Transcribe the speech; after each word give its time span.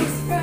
It's 0.00 0.37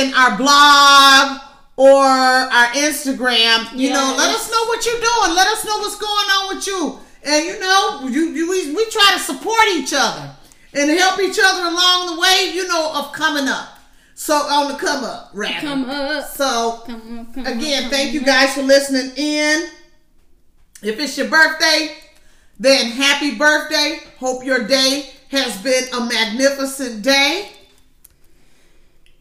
in 0.00 0.14
our 0.14 0.36
blog 0.36 1.40
or 1.76 2.02
our 2.04 2.68
Instagram. 2.74 3.76
You 3.78 3.90
know, 3.90 4.14
let 4.16 4.34
us 4.34 4.50
know 4.50 4.64
what 4.66 4.84
you're 4.84 5.00
doing. 5.00 5.36
Let 5.36 5.48
us 5.48 5.64
know 5.64 5.78
what's 5.78 5.98
going 5.98 6.10
on 6.12 6.56
with 6.56 6.66
you. 6.66 6.98
And 7.24 7.44
you 7.44 7.60
know, 7.60 8.08
you, 8.08 8.30
you, 8.30 8.50
we, 8.50 8.74
we 8.74 8.90
try 8.90 9.12
to 9.14 9.18
support 9.18 9.66
each 9.68 9.92
other 9.94 10.34
and 10.72 10.90
help 10.90 11.20
each 11.20 11.38
other 11.42 11.62
along 11.66 12.14
the 12.14 12.20
way, 12.20 12.52
you 12.54 12.66
know, 12.68 12.92
of 12.94 13.12
coming 13.12 13.48
up. 13.48 13.78
So 14.14 14.34
on 14.34 14.70
the 14.72 14.78
come 14.78 15.04
up, 15.04 15.30
rather. 15.32 15.60
Come 15.60 15.88
up. 15.88 16.24
So 16.26 16.82
Come 16.84 17.20
up, 17.20 17.34
come 17.34 17.46
Again, 17.46 17.84
up, 17.84 17.90
thank 17.90 18.12
you 18.12 18.20
guys 18.22 18.54
for 18.54 18.62
listening 18.62 19.12
in. 19.16 19.68
If 20.82 20.98
it's 20.98 21.16
your 21.16 21.28
birthday, 21.28 21.94
then 22.58 22.90
happy 22.90 23.36
birthday. 23.36 23.98
Hope 24.18 24.44
your 24.44 24.66
day 24.66 25.10
has 25.30 25.56
been 25.62 25.84
a 25.94 26.00
magnificent 26.06 27.02
day. 27.02 27.50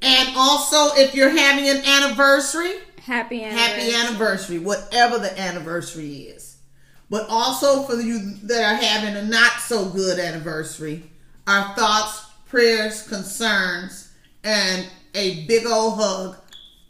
And 0.02 0.36
also, 0.36 0.96
if 0.96 1.14
you're 1.14 1.30
having 1.30 1.68
an 1.68 1.84
anniversary. 1.86 2.76
Happy 3.02 3.44
anniversary. 3.44 3.92
happy 3.92 3.96
anniversary, 3.96 4.60
whatever 4.60 5.18
the 5.18 5.38
anniversary 5.40 6.14
is. 6.14 6.58
But 7.10 7.28
also 7.28 7.84
for 7.84 7.96
you 8.00 8.36
that 8.44 8.64
are 8.64 8.76
having 8.76 9.16
a 9.16 9.26
not 9.26 9.54
so 9.60 9.90
good 9.90 10.20
anniversary, 10.20 11.04
our 11.48 11.76
thoughts, 11.76 12.26
prayers, 12.48 13.08
concerns, 13.08 14.12
and 14.44 14.88
a 15.16 15.46
big 15.48 15.66
old 15.66 15.96
hug 15.96 16.38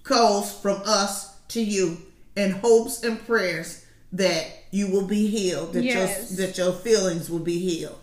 goes 0.03 0.51
from 0.51 0.81
us 0.85 1.37
to 1.49 1.61
you 1.61 1.97
in 2.35 2.51
hopes 2.51 3.03
and 3.03 3.25
prayers 3.25 3.85
that 4.11 4.45
you 4.71 4.87
will 4.91 5.05
be 5.07 5.27
healed, 5.27 5.73
that 5.73 5.83
Yes. 5.83 6.37
your 6.37 6.45
that 6.47 6.57
your 6.57 6.73
feelings 6.73 7.29
will 7.29 7.39
be 7.39 7.59
healed, 7.59 7.99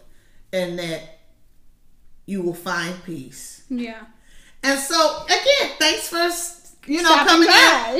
and 0.52 0.78
that 0.78 1.18
you 2.24 2.42
will 2.42 2.54
find 2.54 3.02
peace. 3.04 3.62
Yeah. 3.68 4.04
And 4.62 4.78
so 4.80 5.24
again, 5.26 5.72
thanks 5.78 6.08
for 6.08 6.90
you 6.90 7.02
know 7.02 7.08
Stopping 7.10 7.26
coming 7.26 7.48
in. 7.48 7.54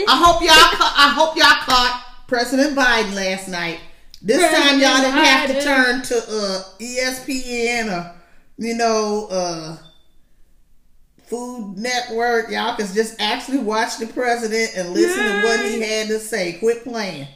I 0.09 0.17
hope 0.17 0.43
y'all 0.43 0.51
ca- 0.55 0.95
I 0.97 1.09
hope 1.11 1.37
y'all 1.37 1.47
caught 1.47 2.05
President 2.29 2.77
Biden 2.77 3.15
last 3.15 3.49
night. 3.49 3.81
This 4.23 4.43
time 4.43 4.81
y'all 4.81 4.97
didn't 4.97 5.25
have 5.25 5.51
to 5.51 5.63
turn 5.63 6.03
to 6.03 6.17
uh, 6.17 6.63
ESPN 6.81 7.93
or 7.93 8.15
you 8.59 8.75
know 8.75 9.29
uh, 9.31 9.77
Food 11.27 11.77
Network. 11.79 12.51
Y'all 12.51 12.77
can 12.77 12.87
just 12.93 13.21
actually 13.21 13.59
watch 13.59 13.99
the 13.99 14.07
president 14.07 14.73
and 14.77 14.91
listen 14.91 15.23
to 15.23 15.43
what 15.47 15.61
he 15.65 15.81
had 15.81 16.09
to 16.09 16.19
say. 16.19 16.55
Quit 16.55 16.83
playing 16.85 17.29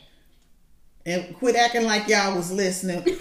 and 1.07 1.35
quit 1.37 1.57
acting 1.57 1.85
like 1.85 2.09
y'all 2.09 2.37
was 2.37 2.53
listening 2.53 3.03
previously 3.03 3.21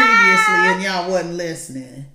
and 0.00 0.82
y'all 0.82 1.10
wasn't 1.10 1.34
listening. 1.34 2.06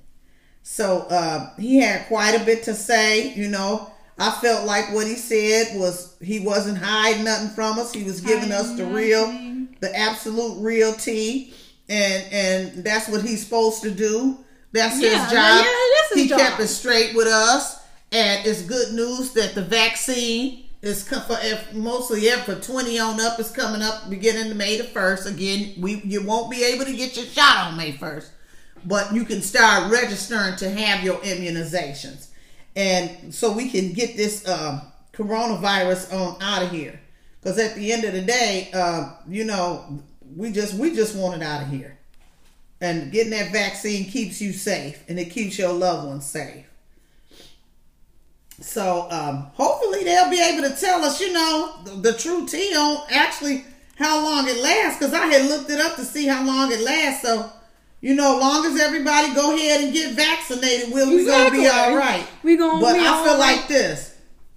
So 0.64 1.08
uh, 1.10 1.56
he 1.58 1.80
had 1.80 2.08
quite 2.08 2.40
a 2.40 2.44
bit 2.46 2.64
to 2.64 2.74
say. 2.74 3.34
You 3.34 3.50
know, 3.50 3.92
I 4.18 4.32
felt 4.32 4.66
like 4.66 4.94
what 4.94 5.08
he 5.08 5.16
said 5.16 5.80
was 5.80 6.16
he 6.22 6.40
wasn't 6.40 6.78
hiding 6.78 7.24
nothing 7.24 7.50
from 7.50 7.80
us. 7.80 7.94
He 7.94 8.04
was 8.04 8.22
giving 8.22 8.52
us 8.52 8.76
the 8.76 8.86
real, 8.86 9.28
the 9.80 9.96
absolute 9.96 10.62
real 10.62 10.94
tea, 10.94 11.54
and 11.88 12.24
and 12.34 12.84
that's 12.84 13.08
what 13.10 13.22
he's 13.22 13.44
supposed 13.44 13.82
to 13.84 13.92
do. 13.92 14.38
That's 14.72 15.02
Yeah, 15.02 15.10
his 15.24 15.32
job. 15.32 15.66
yeah, 15.66 15.74
that's 15.96 16.14
his 16.14 16.24
he 16.24 16.30
kept 16.30 16.60
it 16.60 16.68
straight 16.68 17.16
with 17.16 17.28
us, 17.28 17.80
and 18.12 18.46
it's 18.46 18.62
good 18.62 18.94
news 18.94 19.32
that 19.34 19.56
the 19.56 19.64
vaccine 19.64 20.66
is 20.82 21.08
for 21.08 21.38
mostly 21.74 22.30
ever 22.30 22.56
for 22.56 22.62
twenty 22.62 23.00
on 23.00 23.20
up 23.20 23.40
is 23.40 23.52
coming 23.52 23.82
up 23.82 24.10
beginning 24.10 24.56
May 24.58 24.78
the 24.78 24.84
first. 24.84 25.26
Again, 25.28 25.74
we 25.80 26.02
you 26.06 26.24
won't 26.24 26.52
be 26.52 26.64
able 26.64 26.86
to 26.86 26.96
get 26.96 27.18
your 27.18 27.26
shot 27.26 27.68
on 27.68 27.78
May 27.78 27.94
first 27.94 28.32
but 28.86 29.14
you 29.14 29.26
can 29.26 29.42
start 29.42 29.92
registering 29.92 30.56
to 30.58 30.70
have 30.70 31.04
your 31.04 31.18
immunizations. 31.18 32.28
And 32.76 33.34
so 33.34 33.52
we 33.52 33.70
can 33.70 33.94
get 33.94 34.16
this 34.16 34.48
um, 34.48 34.82
coronavirus 35.14 36.14
on 36.14 36.42
out 36.42 36.64
of 36.64 36.72
here. 36.72 37.00
Because 37.42 37.58
at 37.58 37.76
the 37.76 37.92
end 37.92 38.04
of 38.04 38.14
the 38.14 38.22
day 38.22 38.70
uh, 38.74 39.14
you 39.28 39.46
know 39.46 40.02
we 40.36 40.52
just 40.52 40.74
we 40.76 40.96
just 40.96 41.16
want 41.16 41.42
it 41.42 41.46
out 41.46 41.64
of 41.64 41.70
here. 41.70 41.98
And 42.82 43.12
getting 43.12 43.32
that 43.32 43.52
vaccine 43.52 44.06
keeps 44.06 44.42
you 44.42 44.54
safe 44.54 45.04
and 45.10 45.20
it 45.20 45.32
keeps 45.32 45.58
your 45.58 45.74
loved 45.74 46.08
ones 46.08 46.26
safe. 46.26 46.66
So 48.62 49.08
um, 49.10 49.52
hopefully 49.54 50.04
they'll 50.04 50.30
be 50.30 50.42
able 50.42 50.70
to 50.70 50.76
tell 50.76 51.04
us 51.04 51.20
you 51.20 51.34
know 51.34 51.76
the, 51.84 52.12
the 52.12 52.14
true 52.14 52.46
tea 52.46 52.76
on 52.76 53.04
actually 53.10 53.66
how 53.98 54.24
long 54.24 54.48
it 54.48 54.62
lasts 54.62 54.98
because 54.98 55.14
i 55.14 55.26
had 55.26 55.50
looked 55.50 55.70
it 55.70 55.80
up 55.80 55.98
to 55.98 56.06
see 56.06 56.26
how 56.26 56.46
long 56.46 56.72
it 56.72 56.80
lasts. 56.82 57.22
So 57.22 57.52
you 58.02 58.16
know, 58.16 58.38
long 58.40 58.66
as 58.66 58.80
everybody 58.80 59.34
go 59.34 59.56
ahead 59.56 59.84
and 59.84 59.94
get 59.94 60.16
vaccinated, 60.16 60.94
we'll 60.94 61.10
we 61.10 61.26
gonna 61.26 61.52
be 61.52 61.68
all 61.68 61.96
right. 61.96 62.26
We 62.44 62.56
gonna 62.56 62.80
but 62.80 62.94
be 62.94 63.00
I 63.00 63.24
feel 63.24 63.38
right. 63.38 63.58
like 63.58 63.68
this: 63.68 64.16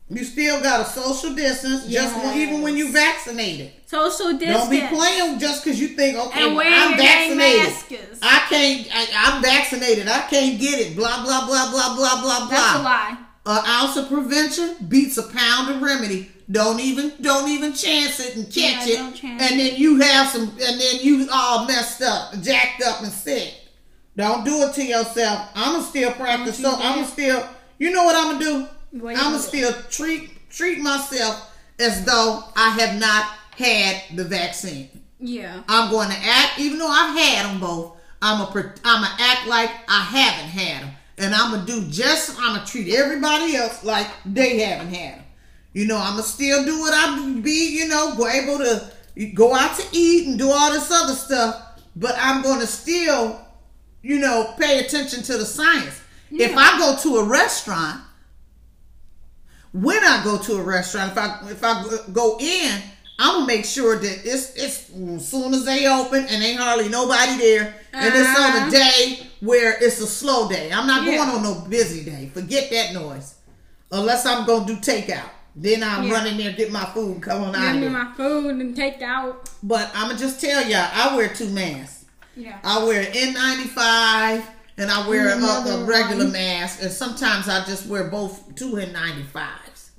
you 0.09 0.25
still 0.25 0.63
got 0.63 0.81
a 0.81 0.85
social 0.85 1.35
distance, 1.35 1.87
just 1.87 2.17
when, 2.17 2.37
even 2.39 2.63
when 2.63 2.77
you 2.77 2.93
vaccinated. 2.93 3.73
Social 3.87 4.33
distance. 4.33 4.69
Don't 4.69 4.71
be 4.71 4.81
playing 4.87 5.39
just 5.39 5.65
because 5.65 5.81
you 5.81 5.89
think, 5.89 6.17
okay, 6.17 6.45
I'm 6.45 6.97
vaccinated. 6.97 7.75
I 8.23 8.47
can't. 8.49 8.89
I, 8.93 9.07
I'm 9.17 9.43
vaccinated. 9.43 10.09
I 10.09 10.21
can't 10.29 10.61
get 10.61 10.79
it. 10.79 10.97
Blah 10.97 11.25
blah 11.25 11.47
blah 11.47 11.71
blah 11.71 11.97
blah 11.97 12.21
blah 12.21 12.49
blah. 12.49 12.49
That's 12.49 12.79
a 12.79 12.83
lie. 12.83 13.19
An 13.45 13.65
ounce 13.67 13.97
of 13.97 14.09
prevention 14.09 14.77
beats 14.89 15.19
a 15.19 15.25
pound 15.25 15.75
of 15.75 15.83
remedy. 15.83 16.31
Don't 16.51 16.81
even 16.81 17.13
don't 17.21 17.51
even 17.51 17.73
chance 17.73 18.21
it 18.21 18.37
and 18.37 18.47
catch 18.47 18.87
Yeah, 18.87 19.11
it, 19.11 19.25
and 19.25 19.61
then 19.61 19.77
you 19.77 20.01
have 20.01 20.29
some, 20.29 20.43
and 20.43 20.81
then 20.81 21.01
you 21.01 21.29
all 21.33 21.67
messed 21.67 22.03
up, 22.03 22.35
jacked 22.41 22.83
up, 22.83 23.03
and 23.03 23.11
sick. 23.11 23.55
Don't 24.17 24.45
do 24.45 24.63
it 24.63 24.75
to 24.75 24.85
yourself. 24.85 25.49
I'ma 25.55 25.81
still 25.81 26.13
practice. 26.13 26.59
So 26.59 26.71
I'ma 26.71 27.05
still. 27.05 27.47
You 27.79 27.91
know 27.91 28.05
what 28.05 28.15
I'ma 28.15 28.39
do? 28.39 28.69
I'ma 28.95 29.15
gonna 29.15 29.37
do? 29.37 29.43
still 29.43 29.73
treat 29.91 30.51
treat 30.51 30.79
myself 30.79 31.51
as 31.81 32.05
though 32.05 32.45
I 32.55 32.71
have 32.79 33.01
not 33.01 33.25
had 33.57 34.17
the 34.17 34.25
vaccine. 34.25 34.89
Yeah. 35.19 35.63
I'm 35.69 35.91
going 35.91 36.11
to 36.11 36.17
act, 36.17 36.59
even 36.59 36.79
though 36.79 36.89
I've 36.89 37.17
had 37.17 37.47
them 37.47 37.61
both. 37.61 37.97
I'm 38.21 38.41
a, 38.41 38.73
I'm 38.85 39.03
a 39.03 39.17
act 39.19 39.49
like 39.49 39.71
I 39.89 40.01
haven't 40.01 40.51
had 40.51 40.83
them, 40.83 40.95
and 41.19 41.35
I'm 41.35 41.51
gonna 41.53 41.67
do 41.67 41.83
just. 41.89 42.31
I'm 42.39 42.55
gonna 42.57 42.67
treat 42.67 42.93
everybody 42.95 43.57
else 43.57 43.85
like 43.85 44.09
they 44.27 44.59
haven't 44.61 44.93
had 44.95 45.19
them. 45.19 45.25
You 45.73 45.87
know, 45.87 45.97
I'm 45.99 46.13
gonna 46.13 46.23
still 46.23 46.65
do 46.65 46.79
what 46.81 46.93
I 46.95 47.39
be. 47.41 47.77
You 47.79 47.89
know, 47.89 48.15
go 48.17 48.29
able 48.29 48.59
to 48.59 48.91
go 49.35 49.55
out 49.55 49.79
to 49.79 49.87
eat 49.93 50.29
and 50.29 50.39
do 50.39 50.51
all 50.51 50.73
this 50.73 50.91
other 50.91 51.15
stuff, 51.15 51.63
but 51.97 52.15
I'm 52.19 52.43
gonna 52.43 52.67
still, 52.67 53.41
you 54.03 54.19
know, 54.19 54.55
pay 54.59 54.85
attention 54.85 55.23
to 55.25 55.39
the 55.39 55.45
science. 55.47 56.01
If 56.31 56.57
I 56.57 56.79
go 56.79 56.97
to 57.03 57.17
a 57.19 57.25
restaurant, 57.25 58.01
when 59.73 59.99
I 60.05 60.23
go 60.25 60.39
to 60.39 60.55
a 60.57 60.63
restaurant, 60.63 61.13
if 61.13 61.19
I 61.19 61.41
if 61.51 61.63
I 61.65 61.85
go 62.13 62.39
in, 62.41 62.83
I'm 63.19 63.35
gonna 63.41 63.47
make 63.47 63.65
sure 63.65 63.97
that 63.99 64.21
it's 64.25 64.55
it's 64.57 64.91
as 64.91 65.29
soon 65.29 65.55
as 65.55 65.65
they 65.65 65.87
open 65.87 66.25
and 66.27 66.43
ain't 66.43 66.59
hardly 66.61 66.89
nobody 66.89 67.37
there, 67.39 67.75
and 67.93 68.15
it's 68.15 68.29
on 68.29 68.51
Uh-huh. 68.57 68.69
a 68.69 68.71
day 68.71 69.27
where 69.43 69.77
it's 69.81 70.01
a 70.01 70.07
slow 70.07 70.49
day. 70.49 70.71
I'm 70.73 70.87
not 70.87 71.03
Yeah. 71.05 71.17
going 71.17 71.29
on 71.31 71.43
no 71.43 71.55
busy 71.69 72.05
day. 72.05 72.31
Forget 72.33 72.71
that 72.71 72.95
noise, 72.95 73.35
unless 73.91 74.25
I'm 74.25 74.47
gonna 74.47 74.65
do 74.67 74.77
takeout. 74.77 75.29
Then 75.55 75.83
I'll 75.83 76.05
Yeah. 76.05 76.13
run 76.15 76.27
in 76.29 76.39
there 76.39 76.53
get 76.53 76.71
my 76.73 76.85
food, 76.87 77.21
come 77.21 77.43
on 77.45 77.55
out 77.55 77.61
Give 77.61 77.69
of 77.71 77.75
me 77.75 77.81
there. 77.83 77.91
my 77.91 78.13
food 78.17 78.55
and 78.61 78.75
take 78.75 79.03
out. 79.03 79.51
But 79.63 79.91
I'm 79.95 80.09
gonna 80.09 80.19
just 80.19 80.41
tell 80.41 80.65
y'all, 80.67 80.89
I 80.95 81.15
wear 81.17 81.29
two 81.29 81.49
masks. 81.51 82.05
Yeah. 82.37 82.57
I 82.65 82.83
wear 82.85 83.01
an 83.03 83.13
N95 83.13 84.45
and 84.79 84.91
I 84.91 85.07
wear 85.09 85.29
a, 85.29 85.39
a 85.43 85.85
regular 85.85 86.25
one. 86.25 86.33
mask, 86.33 86.81
and 86.83 86.91
sometimes 86.91 87.49
I 87.49 87.65
just 87.65 87.87
wear 87.87 88.05
both 88.05 88.55
two 88.55 88.73
N95s. 88.79 89.91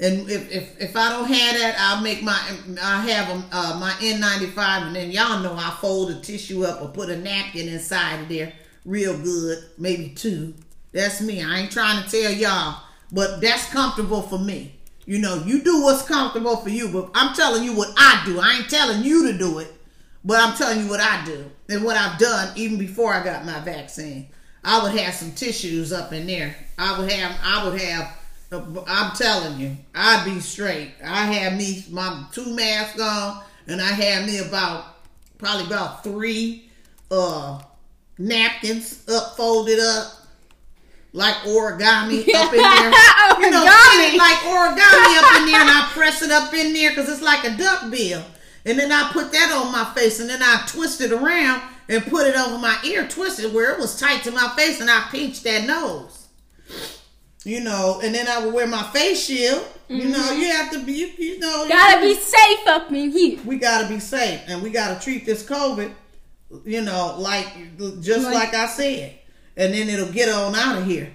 And 0.00 0.28
if, 0.30 0.50
if 0.50 0.80
if 0.80 0.96
I 0.96 1.10
don't 1.10 1.26
have 1.28 1.58
that, 1.58 1.76
I'll 1.78 2.00
make 2.00 2.22
my 2.22 2.38
I 2.82 3.00
have 3.02 3.28
a, 3.28 3.44
uh, 3.52 3.78
my 3.78 3.90
N95, 4.00 4.86
and 4.86 4.96
then 4.96 5.10
y'all 5.10 5.40
know 5.40 5.54
I 5.54 5.76
fold 5.80 6.10
a 6.10 6.14
tissue 6.20 6.64
up 6.64 6.80
or 6.82 6.88
put 6.88 7.10
a 7.10 7.16
napkin 7.18 7.68
inside 7.68 8.22
of 8.22 8.28
there, 8.28 8.52
real 8.84 9.16
good, 9.16 9.64
maybe 9.78 10.10
two, 10.10 10.54
That's 10.92 11.20
me. 11.20 11.42
I 11.42 11.60
ain't 11.60 11.72
trying 11.72 12.02
to 12.02 12.10
tell 12.10 12.32
y'all, 12.32 12.82
but 13.12 13.40
that's 13.40 13.70
comfortable 13.70 14.22
for 14.22 14.38
me. 14.38 14.74
You 15.06 15.18
know, 15.18 15.42
you 15.44 15.62
do 15.62 15.82
what's 15.82 16.02
comfortable 16.02 16.56
for 16.56 16.68
you, 16.68 16.88
but 16.88 17.10
I'm 17.14 17.34
telling 17.34 17.62
you 17.62 17.74
what 17.74 17.92
I 17.96 18.22
do. 18.24 18.40
I 18.40 18.56
ain't 18.56 18.70
telling 18.70 19.04
you 19.04 19.30
to 19.30 19.38
do 19.38 19.58
it, 19.60 19.72
but 20.24 20.40
I'm 20.40 20.56
telling 20.56 20.80
you 20.80 20.88
what 20.88 21.00
I 21.00 21.24
do 21.24 21.50
and 21.68 21.84
what 21.84 21.96
I've 21.96 22.18
done 22.18 22.52
even 22.56 22.78
before 22.78 23.14
I 23.14 23.22
got 23.22 23.44
my 23.44 23.60
vaccine. 23.60 24.28
I 24.62 24.82
would 24.82 24.96
have 24.98 25.14
some 25.14 25.32
tissues 25.32 25.92
up 25.92 26.12
in 26.12 26.26
there. 26.26 26.54
I 26.76 26.98
would 26.98 27.10
have, 27.10 27.36
I 27.42 27.64
would 27.64 27.80
have, 27.80 28.16
I'm 28.86 29.16
telling 29.16 29.58
you, 29.58 29.76
I'd 29.94 30.24
be 30.24 30.40
straight. 30.40 30.92
I 31.04 31.24
have 31.32 31.56
me, 31.56 31.84
my 31.90 32.26
two 32.32 32.54
masks 32.54 33.00
on, 33.00 33.42
and 33.68 33.80
I 33.80 33.86
have 33.86 34.26
me 34.26 34.38
about, 34.38 34.84
probably 35.38 35.66
about 35.66 36.04
three 36.04 36.68
uh 37.10 37.60
napkins 38.20 39.08
up, 39.08 39.36
folded 39.36 39.80
up, 39.80 40.12
like 41.12 41.34
origami 41.36 42.20
up 42.34 42.52
in 42.52 42.60
there. 42.60 42.90
You 43.40 43.50
know, 43.50 43.66
Origami. 43.66 44.18
like 44.18 44.38
origami 44.46 45.18
up 45.18 45.40
in 45.40 45.46
there, 45.46 45.60
and 45.60 45.70
I 45.70 45.88
press 45.92 46.22
it 46.22 46.30
up 46.30 46.52
in 46.54 46.72
there 46.72 46.90
because 46.90 47.08
it's 47.08 47.22
like 47.22 47.44
a 47.44 47.56
duck 47.56 47.90
bill. 47.90 48.22
And 48.66 48.78
then 48.78 48.92
I 48.92 49.10
put 49.12 49.32
that 49.32 49.50
on 49.52 49.72
my 49.72 49.92
face, 49.94 50.20
and 50.20 50.28
then 50.28 50.42
I 50.42 50.64
twist 50.68 51.00
it 51.00 51.12
around 51.12 51.62
and 51.88 52.04
put 52.06 52.26
it 52.26 52.36
over 52.36 52.58
my 52.58 52.78
ear, 52.84 53.08
twisted 53.08 53.52
where 53.52 53.72
it 53.72 53.80
was 53.80 53.98
tight 53.98 54.22
to 54.24 54.30
my 54.30 54.52
face, 54.56 54.80
and 54.80 54.90
I 54.90 55.08
pinched 55.10 55.42
that 55.44 55.66
nose. 55.66 56.28
You 57.42 57.60
know, 57.60 58.00
and 58.04 58.14
then 58.14 58.28
I 58.28 58.44
would 58.44 58.52
wear 58.52 58.66
my 58.66 58.82
face 58.92 59.24
shield. 59.24 59.66
You 59.88 60.10
know, 60.10 60.18
mm-hmm. 60.18 60.40
you 60.40 60.52
have 60.52 60.70
to 60.72 60.84
be, 60.84 60.92
you, 60.92 61.06
you 61.18 61.38
know, 61.38 61.66
Gotta 61.66 62.00
be 62.02 62.14
safe 62.14 62.66
up 62.66 62.92
in 62.92 63.10
here. 63.10 63.40
we 63.44 63.56
gotta 63.58 63.88
be 63.88 63.98
safe 63.98 64.40
and 64.46 64.62
we 64.62 64.70
gotta 64.70 65.02
treat 65.02 65.24
this 65.24 65.42
COVID, 65.42 65.90
you 66.64 66.80
know, 66.82 67.16
like 67.18 67.46
just 68.00 68.24
Like- 68.26 68.34
like, 68.34 68.54
I 68.54 68.66
said, 68.66 69.18
and 69.56 69.72
then 69.74 69.88
it'll 69.88 70.12
get 70.12 70.28
on 70.28 70.54
out 70.54 70.78
of 70.78 70.86
here. 70.86 71.12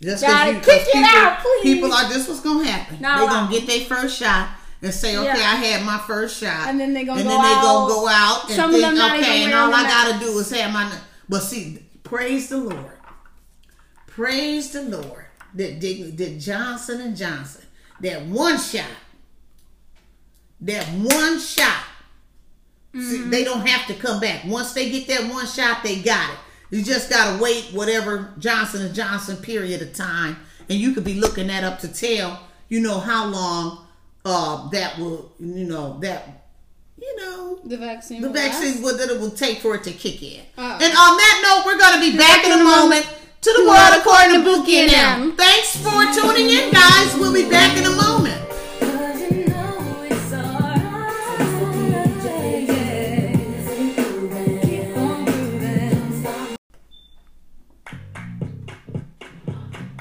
Just 0.00 0.24
Gotta 0.24 0.52
you, 0.54 0.60
kick 0.60 0.82
it 0.82 0.92
people, 0.92 1.04
out, 1.04 1.38
please. 1.40 1.62
People 1.62 1.92
are 1.92 2.08
this 2.08 2.26
what's 2.28 2.40
gonna 2.40 2.64
happen. 2.64 2.98
They're 3.00 3.16
gonna 3.28 3.50
get 3.52 3.66
their 3.68 3.80
first 3.86 4.18
shot 4.18 4.48
and 4.82 4.92
say, 4.92 5.16
okay, 5.16 5.26
Yeah. 5.28 5.34
I 5.52 5.54
had 5.54 5.84
my 5.86 5.98
first 5.98 6.40
shot, 6.40 6.68
And 6.68 6.80
then 6.80 6.92
they 6.92 7.04
gonna 7.04 7.20
and 7.20 7.28
go 7.28 7.34
then 7.36 7.42
they 7.42 7.52
out. 7.54 7.62
gonna 7.62 7.94
go 7.94 8.08
out 8.08 8.44
and 8.46 8.52
Some 8.54 8.72
think, 8.72 8.84
okay, 8.84 9.44
and 9.44 9.54
all 9.54 9.72
I 9.72 9.82
gotta 9.84 10.18
do 10.18 10.36
is 10.38 10.50
have 10.50 10.72
my. 10.72 10.92
But 11.28 11.40
see, 11.40 11.78
praise 12.02 12.48
the 12.48 12.58
Lord, 12.58 12.98
praise 14.08 14.70
the 14.72 14.82
Lord 14.82 15.26
that 15.54 15.80
that 15.80 16.16
that 16.16 16.38
Johnson 16.40 17.00
and 17.00 17.16
Johnson, 17.16 17.62
that 18.00 18.26
one 18.26 18.58
shot, 18.58 18.84
that 20.62 20.84
one 20.88 21.38
shot. 21.38 21.84
See, 22.94 22.98
Mm-hmm. 23.18 23.30
they 23.30 23.42
don't 23.44 23.66
have 23.66 23.86
to 23.88 23.94
come 23.94 24.20
back. 24.20 24.44
Once 24.44 24.72
they 24.74 24.90
get 24.90 25.06
that 25.08 25.32
one 25.32 25.46
shot, 25.46 25.82
they 25.82 26.00
got 26.02 26.30
it. 26.30 26.38
You 26.70 26.82
just 26.82 27.08
gotta 27.10 27.42
wait 27.42 27.70
whatever 27.72 28.32
Johnson 28.38 28.82
and 28.84 28.94
Johnson 28.94 29.36
period 29.38 29.82
of 29.82 29.92
time, 29.94 30.36
and 30.68 30.78
you 30.78 30.92
could 30.92 31.04
be 31.04 31.14
looking 31.14 31.46
that 31.48 31.64
up 31.64 31.78
to 31.80 31.88
tell 31.88 32.40
you 32.68 32.80
know 32.80 32.98
how 33.00 33.26
long 33.26 33.86
uh 34.24 34.68
that 34.70 34.98
will 34.98 35.32
you 35.40 35.64
know 35.64 35.98
that 36.00 36.46
you 37.00 37.16
know 37.16 37.58
The 37.64 37.76
vaccine. 37.76 38.22
the 38.22 38.28
will 38.28 38.34
vaccine 38.34 38.82
what 38.82 38.96
that 38.98 39.10
it 39.10 39.20
will 39.20 39.30
take 39.32 39.58
for 39.58 39.74
it 39.74 39.84
to 39.84 39.92
kick 39.92 40.22
in. 40.22 40.40
Oh. 40.56 40.62
And 40.80 40.92
on 40.92 41.16
that 41.18 41.36
note, 41.44 41.66
we're 41.66 41.78
gonna 41.78 42.00
be 42.00 42.16
back 42.16 42.44
in 42.46 42.52
a 42.52 42.62
moment 42.64 43.04
to 43.42 43.52
the 43.52 43.66
world 43.68 43.92
according 43.98 44.38
to 44.38 44.44
Bookie 44.44 44.76
and 44.78 44.90
them. 44.90 45.36
Thanks 45.36 45.76
for 45.76 46.00
tuning 46.14 46.48
in, 46.48 46.70
guys. 46.72 47.14
We'll 47.16 47.34
be 47.34 47.50
back 47.50 47.76
in 47.76 47.84
a 47.84 47.90
moment. 47.90 48.21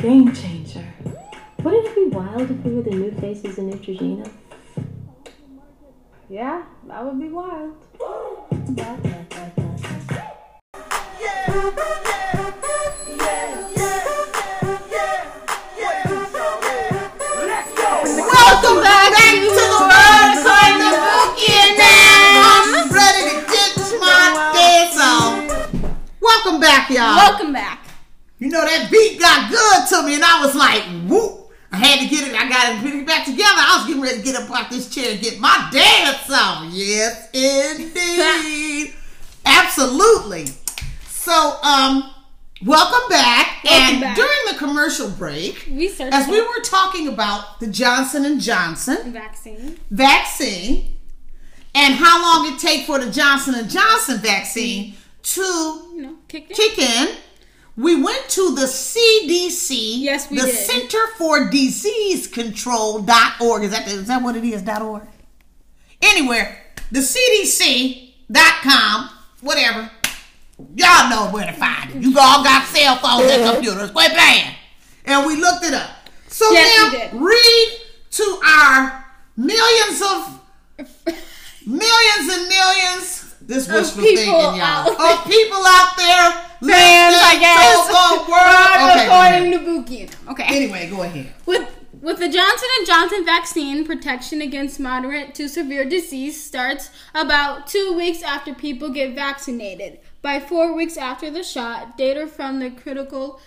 Game 0.02 0.34
changer. 0.34 0.84
Wouldn't 1.62 1.86
it 1.86 1.94
be 1.94 2.08
wild 2.08 2.50
if 2.50 2.66
we 2.66 2.74
were 2.74 2.82
the 2.82 2.90
new 2.90 3.12
faces 3.22 3.60
in 3.60 3.70
Neutrogena? 3.70 4.28
Yeah, 6.28 6.64
that 6.88 7.06
would 7.06 7.20
be 7.20 7.30
wild. 7.30 7.76
Welcome 8.00 8.74
back, 8.74 8.98
to 8.98 9.06
the 9.06 9.22
world 19.86 20.34
according 20.34 20.82
and 21.46 21.78
them. 21.78 22.90
Ready 22.90 23.24
to 23.30 23.46
get 23.54 23.78
my 24.02 24.50
dance 24.56 24.98
on. 25.00 25.46
Welcome 26.20 26.60
back, 26.60 26.90
y'all. 26.90 27.18
Welcome 27.18 27.54
back. 27.54 27.81
You 28.42 28.50
know 28.50 28.62
that 28.66 28.90
beat 28.92 29.20
got 29.20 29.52
good 29.52 29.88
to 29.90 30.08
me, 30.08 30.16
and 30.16 30.24
I 30.24 30.44
was 30.44 30.56
like, 30.56 30.82
whoop. 31.08 31.38
I 31.72 31.78
had 31.78 32.00
to 32.02 32.08
get 32.14 32.28
it. 32.28 32.34
I 32.36 32.50
got 32.50 32.74
to 32.76 32.82
put 32.82 32.94
it 33.00 33.06
back 33.08 33.24
together. 33.24 33.46
I 33.56 33.78
was 33.78 33.88
getting 33.88 34.02
ready 34.02 34.18
to 34.18 34.24
get 34.24 34.36
up 34.36 34.50
off 34.50 34.70
this 34.72 34.90
chair 34.94 35.12
and 35.12 35.22
get 35.22 35.40
my 35.40 35.70
dance 35.72 36.30
on. 36.30 36.70
Yes, 36.74 37.30
indeed, 37.34 38.94
absolutely. 39.46 40.48
So, 41.08 41.32
um, 41.64 42.12
welcome 42.66 43.08
back. 43.10 43.64
Welcome 43.64 43.84
and 43.94 44.02
back. 44.02 44.16
during 44.18 44.40
the 44.52 44.58
commercial 44.58 45.10
break, 45.12 45.68
We 45.72 45.88
searched 45.88 46.14
as 46.14 46.28
we 46.28 46.42
were 46.42 46.62
talking 46.64 47.08
about 47.08 47.60
the 47.60 47.68
Johnson 47.68 48.26
and 48.26 48.42
Johnson 48.42 49.14
vaccine. 49.14 49.78
vaccine 49.92 50.98
and 51.76 51.94
how 51.94 52.22
long 52.44 52.54
it 52.54 52.60
take 52.60 52.86
for 52.88 52.98
the 53.00 53.12
Johnson 53.12 53.54
and 53.56 53.70
Johnson 53.70 54.18
vaccine 54.18 54.96
to 55.24 55.42
You 55.42 56.02
know, 56.02 56.16
kick 56.28 56.50
it. 56.50 56.58
kick 56.58 56.80
in. 56.80 57.16
We 57.78 58.02
went 58.02 58.28
to 58.30 58.54
the 58.54 58.64
CDC, 58.64 60.02
Yes, 60.02 60.30
we 60.30 60.38
the 60.40 60.46
did. 60.46 60.56
Center 60.56 61.00
for 61.18 61.50
Disease 61.50 62.28
Control.org. 62.28 63.64
Is 63.64 63.72
that, 63.72 63.88
is 63.88 64.08
that 64.08 64.22
what 64.22 64.36
it 64.36 64.44
is? 64.44 64.62
Dot 64.62 64.82
.org? 64.82 65.04
Anywhere, 66.02 66.62
the 66.92 67.00
CDC.com, 67.00 69.10
whatever. 69.42 69.90
Y'all 70.76 71.10
know 71.10 71.30
where 71.32 71.46
to 71.46 71.54
find 71.54 71.90
it. 71.92 72.04
You 72.04 72.10
all 72.20 72.44
got 72.44 72.68
cell 72.68 72.98
phones 72.98 73.32
and 73.32 73.54
computers. 73.54 73.92
Quit 73.92 74.12
playing. 74.12 74.54
And 75.06 75.26
we 75.26 75.38
looked 75.38 75.64
it 75.66 75.74
up. 75.74 75.90
So 76.28 76.52
Yes, 76.52 77.14
now 77.14 77.20
read 77.20 77.78
to 78.12 78.42
our 78.46 79.06
millions 79.38 80.02
of 80.02 80.40
millions 81.66 82.34
and 82.34 82.48
millions. 82.48 83.21
This 83.52 83.68
wishful 83.68 84.02
thinking, 84.04 84.28
y'all. 84.28 84.90
Of 84.90 85.26
people 85.26 85.62
out 85.66 85.94
there, 85.98 86.32
Fans, 86.64 87.16
I 87.20 87.38
guess. 87.38 87.92
world. 88.32 88.72
Okay, 88.82 89.08
go 89.08 89.12
according 89.12 89.52
to 89.52 89.60
Buki. 89.68 90.32
Okay. 90.32 90.44
Anyway, 90.48 90.90
go 90.90 91.04
ahead. 91.04 91.34
With 91.46 91.68
with 92.02 92.20
the 92.20 92.30
Johnson 92.30 92.70
and 92.78 92.88
Johnson 92.88 93.26
vaccine, 93.26 93.86
protection 93.86 94.42
against 94.42 94.80
moderate 94.80 95.36
to 95.36 95.50
severe 95.50 95.84
disease 95.84 96.42
starts 96.42 96.90
about 97.14 97.68
2 97.68 97.94
weeks 97.96 98.24
after 98.24 98.56
people 98.56 98.90
get 98.90 99.14
vaccinated. 99.16 100.00
By 100.22 100.40
4 100.40 100.74
weeks 100.74 100.96
after 100.98 101.30
the 101.30 101.44
shot, 101.44 101.98
data 101.98 102.28
from 102.28 102.60
the 102.60 102.72
critical 102.72 103.42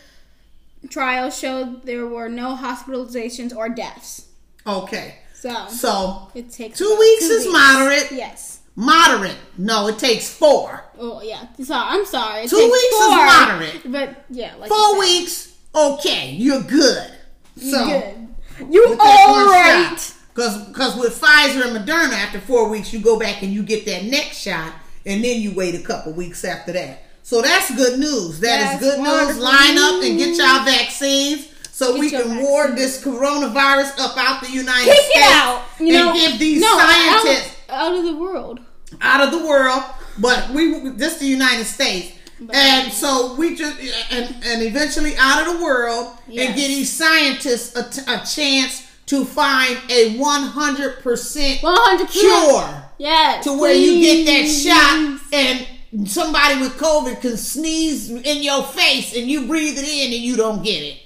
trial 0.91 1.31
showed 1.31 1.87
there 1.87 2.07
were 2.07 2.29
no 2.29 2.55
hospitalizations 2.57 3.57
or 3.57 3.69
deaths. 3.71 4.29
Okay, 4.67 5.17
So, 5.33 5.67
so 5.69 6.29
it 6.35 6.51
takes 6.51 6.79
two 6.79 6.97
weeks 6.99 7.27
two 7.27 7.35
is 7.35 7.53
moderate. 7.53 8.13
Yes. 8.13 8.54
Moderate. 8.77 9.37
No, 9.57 9.87
it 9.89 9.99
takes 9.99 10.29
four. 10.29 10.85
Oh 10.99 11.23
yeah. 11.23 11.47
So 11.63 11.75
I'm 11.75 12.05
sorry. 12.05 12.43
It 12.45 12.51
Two 12.51 12.57
takes 12.57 12.73
weeks 12.73 12.95
is 12.95 13.09
moderate. 13.09 13.93
But 13.93 14.25
yeah, 14.31 14.55
like 14.57 14.69
Four 14.69 14.99
weeks, 14.99 15.57
okay, 15.75 16.31
you're 16.33 16.63
good. 16.63 17.11
So 17.57 17.85
Good. 17.87 18.29
You 18.71 18.97
all 19.01 19.47
one. 19.47 19.97
Cause, 20.35 20.69
Cause 20.73 20.97
with 20.97 21.21
Pfizer 21.21 21.65
and 21.65 21.77
Moderna, 21.77 22.13
after 22.15 22.41
four 22.41 22.69
weeks, 22.69 22.93
you 22.93 22.99
go 22.99 23.19
back 23.19 23.43
and 23.43 23.53
you 23.53 23.63
get 23.63 23.87
that 23.87 24.05
next 24.05 24.39
shot, 24.39 24.73
and 25.07 25.23
then 25.23 25.41
you 25.41 25.55
wait 25.55 25.77
a 25.77 25.83
couple 25.83 26.13
weeks 26.13 26.45
after 26.45 26.73
that. 26.73 27.03
So 27.23 27.41
that's 27.41 27.75
good 27.77 28.01
news. 28.01 28.41
That 28.41 28.61
is 28.61 28.81
That's 28.81 28.97
good 28.97 28.99
news. 28.99 29.39
Line 29.39 29.79
up 29.79 30.03
and 30.03 30.19
get 30.19 30.37
y'all 30.37 30.65
vaccines 30.65 31.49
so 31.71 31.95
Get 31.95 32.01
we 32.01 32.11
can 32.11 32.43
ward 32.43 32.77
this 32.77 33.03
coronavirus 33.03 33.99
up 33.99 34.17
out 34.17 34.43
the 34.43 34.51
United 34.51 34.85
Kick 34.85 34.95
States 34.99 35.17
it 35.17 35.23
out. 35.23 35.65
You 35.81 35.87
and 35.87 35.95
know, 35.97 36.13
give 36.13 36.39
these 36.39 36.61
no, 36.61 36.79
scientists 36.79 37.54
out, 37.69 37.95
of 37.95 38.05
the 38.05 38.17
world. 38.17 38.61
out 39.01 39.21
of 39.23 39.31
the 39.31 39.47
world, 39.47 39.83
but 40.19 40.51
we 40.51 40.91
this 40.91 41.19
the 41.19 41.27
United 41.27 41.65
States. 41.65 42.13
And 42.53 42.93
so 42.93 43.35
we 43.37 43.55
just 43.57 43.79
and, 44.11 44.35
and 44.45 44.63
eventually 44.63 45.15
out 45.19 45.47
of 45.47 45.57
the 45.59 45.65
world 45.65 46.13
and 46.27 46.35
Yes. 46.35 46.57
get 46.57 46.69
these 46.69 46.93
scientists 46.93 47.77
a, 47.77 47.89
t- 47.89 48.03
a 48.13 48.19
chance 48.27 48.87
to 49.07 49.25
find 49.25 49.77
a 49.91 50.17
100% 50.19 51.63
One 51.63 51.77
hundred 51.79 52.09
cure 52.09 52.83
Yes. 52.99 53.45
to 53.45 53.59
where 53.59 53.73
you 53.75 54.01
get 54.01 54.27
that 54.27 54.49
shot 54.49 55.21
and 55.33 56.09
somebody 56.09 56.61
with 56.61 56.73
COVID 56.77 57.21
can 57.21 57.37
sneeze 57.37 58.11
in 58.11 58.43
your 58.43 58.63
face 58.65 59.17
and 59.17 59.29
you 59.31 59.47
breathe 59.47 59.79
it 59.79 59.89
in 59.89 60.13
and 60.13 60.23
you 60.23 60.37
don't 60.37 60.63
get 60.63 60.83
it. 60.83 60.99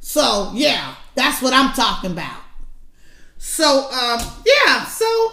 So 0.00 0.52
yeah, 0.54 0.94
that's 1.14 1.40
what 1.42 1.52
I'm 1.54 1.72
talking 1.72 2.12
about. 2.12 2.40
So 3.38 3.90
um 3.90 4.20
yeah, 4.44 4.84
so 4.84 5.32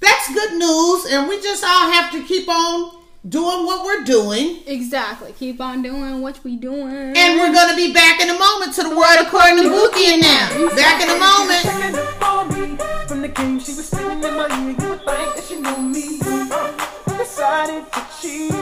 that's 0.00 0.32
good 0.32 0.54
news, 0.54 1.06
and 1.10 1.28
we 1.28 1.40
just 1.40 1.64
all 1.64 1.90
have 1.90 2.12
to 2.12 2.22
keep 2.24 2.48
on 2.48 2.92
doing 3.28 3.66
what 3.66 3.84
we're 3.84 4.04
doing. 4.04 4.62
Exactly. 4.66 5.32
Keep 5.38 5.60
on 5.60 5.82
doing 5.82 6.22
what 6.22 6.42
we 6.44 6.56
doing. 6.56 7.16
And 7.16 7.40
we're 7.40 7.52
going 7.52 7.70
to 7.70 7.76
be 7.76 7.92
back 7.92 8.20
in 8.20 8.30
a 8.30 8.38
moment 8.38 8.74
to 8.74 8.82
the 8.82 8.90
word 8.96 9.20
according 9.20 9.62
to 9.62 9.68
Bookie 9.68 10.06
and 10.06 10.22
now. 10.22 10.48
Back 10.76 11.02
in 11.02 11.10
a 11.10 11.18
moment. 11.18 11.62
Singing 11.62 11.94
it 11.94 12.06
for 12.20 12.44
me. 12.44 12.76
From 13.08 13.22
the 13.22 13.28
game 13.28 13.58
she 13.58 13.74
was 13.74 13.88
singing 13.88 14.22
in 14.22 14.34
my 14.34 14.46
ear, 14.48 14.70
you 14.70 14.90
would 14.90 15.04
think 15.04 15.34
that 15.34 15.44
she 15.46 15.60
knew 15.60 15.82
me. 15.82 16.20
Uh, 16.22 17.16
decided 17.18 17.84
to 17.92 18.06
cheat. 18.20 18.52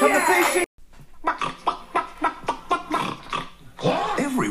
Conversation. 0.00 0.64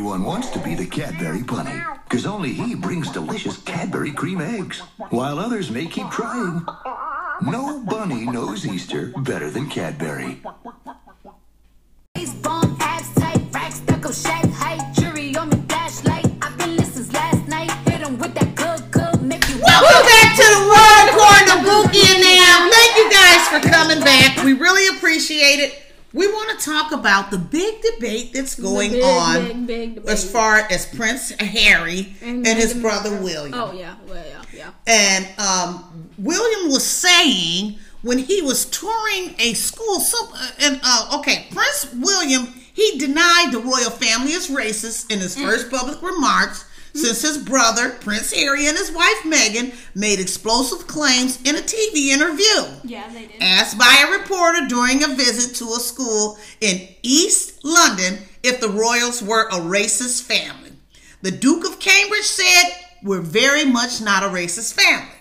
Everyone 0.05 0.23
wants 0.23 0.51
to 0.51 0.59
be 0.59 0.75
the 0.75 0.85
Cadbury 0.85 1.41
Bunny, 1.41 1.81
because 2.03 2.27
only 2.27 2.53
he 2.53 2.75
brings 2.75 3.09
delicious 3.09 3.57
Cadbury 3.63 4.11
cream 4.11 4.39
eggs, 4.39 4.81
while 5.09 5.39
others 5.39 5.71
may 5.71 5.87
keep 5.87 6.11
trying. 6.11 6.63
No 7.41 7.79
bunny 7.79 8.23
knows 8.25 8.67
Easter 8.67 9.11
better 9.23 9.49
than 9.49 9.67
Cadbury. 9.67 10.43
Face 12.15 12.35
bomb, 12.35 12.77
abs 12.79 13.15
tight, 13.15 13.41
rack 13.51 13.71
stuck 13.71 14.05
up 14.05 14.13
shape, 14.13 14.51
height, 14.53 14.93
jury 14.93 15.35
on 15.37 15.49
me, 15.49 15.57
flashlight. 15.67 16.27
I've 16.39 16.55
been 16.55 16.77
listening 16.77 17.11
last 17.11 17.47
night, 17.47 17.71
hit 17.89 18.05
'em 18.05 18.19
with 18.19 18.35
that 18.35 18.53
good, 18.53 18.91
good, 18.91 19.23
make 19.23 19.49
you 19.49 19.57
Welcome 19.57 20.05
back 20.05 20.35
to 20.35 20.45
the 20.53 20.61
word 20.69 21.05
according 21.09 21.47
to 21.49 21.57
Bookie 21.65 22.05
and 22.13 22.21
now. 22.21 22.69
Thank 22.69 22.95
you 22.95 23.09
guys 23.09 23.47
for 23.47 23.59
coming 23.67 24.01
back. 24.01 24.43
We 24.43 24.53
really 24.53 24.85
appreciate 24.95 25.61
it. 25.61 25.84
We 26.15 26.27
want 26.27 26.57
to 26.57 26.65
talk 26.65 26.93
about 26.93 27.29
the 27.29 27.37
big 27.37 27.81
debate 27.81 28.31
that's 28.33 28.55
going 28.55 28.91
big, 28.91 29.03
on 29.03 29.65
big, 29.65 29.95
big 29.95 30.07
as 30.07 30.29
far 30.29 30.59
as 30.71 30.85
Prince 30.85 31.31
Harry 31.31 32.15
and, 32.21 32.47
And 32.47 32.57
his 32.57 32.73
brother. 32.73 33.21
William. 33.21 33.53
Oh 33.53 33.73
yeah, 33.73 33.95
well 34.07 34.23
yeah, 34.25 34.41
yeah. 34.53 34.71
And 34.87 35.27
um, 35.37 36.09
William 36.17 36.71
was 36.71 36.85
saying 36.85 37.77
when 38.01 38.17
he 38.17 38.41
was 38.41 38.65
touring 38.65 39.35
a 39.39 39.53
school, 39.55 39.99
so 39.99 40.17
and 40.61 40.79
uh, 40.83 41.17
okay, 41.19 41.47
Prince 41.51 41.93
William 41.93 42.47
he 42.75 42.97
denied 42.97 43.51
the 43.51 43.59
royal 43.59 43.89
family 43.89 44.33
is 44.33 44.49
racist 44.49 45.09
in 45.09 45.19
his 45.19 45.37
first 45.37 45.71
public 45.71 46.01
remarks. 46.01 46.64
Since 46.95 47.21
his 47.23 47.37
brother 47.37 47.89
Prince 47.99 48.31
Harry 48.33 48.67
and 48.67 48.77
his 48.77 48.91
wife 48.91 49.23
Meghan 49.23 49.73
made 49.93 50.19
explosive 50.19 50.87
claims 50.87 51.41
in 51.43 51.55
a 51.55 51.59
TV 51.59 52.07
interview 52.07 52.79
Yeah, 52.83 53.09
they 53.09 53.27
did. 53.27 53.41
asked 53.41 53.77
by 53.77 54.05
a 54.07 54.17
reporter 54.17 54.65
during 54.67 55.03
a 55.03 55.07
visit 55.07 55.55
to 55.57 55.65
a 55.73 55.79
school 55.79 56.37
in 56.61 56.87
East 57.03 57.63
London 57.65 58.19
if 58.43 58.61
the 58.61 58.69
royals 58.69 59.21
were 59.21 59.47
a 59.49 59.59
racist 59.59 60.23
family. 60.23 60.71
The 61.21 61.31
Duke 61.31 61.65
of 61.65 61.79
Cambridge 61.79 62.23
said, 62.23 62.63
We're 63.03 63.19
very 63.21 63.65
much 63.65 63.99
not 64.01 64.23
a 64.23 64.27
racist 64.27 64.73
family. 64.73 65.11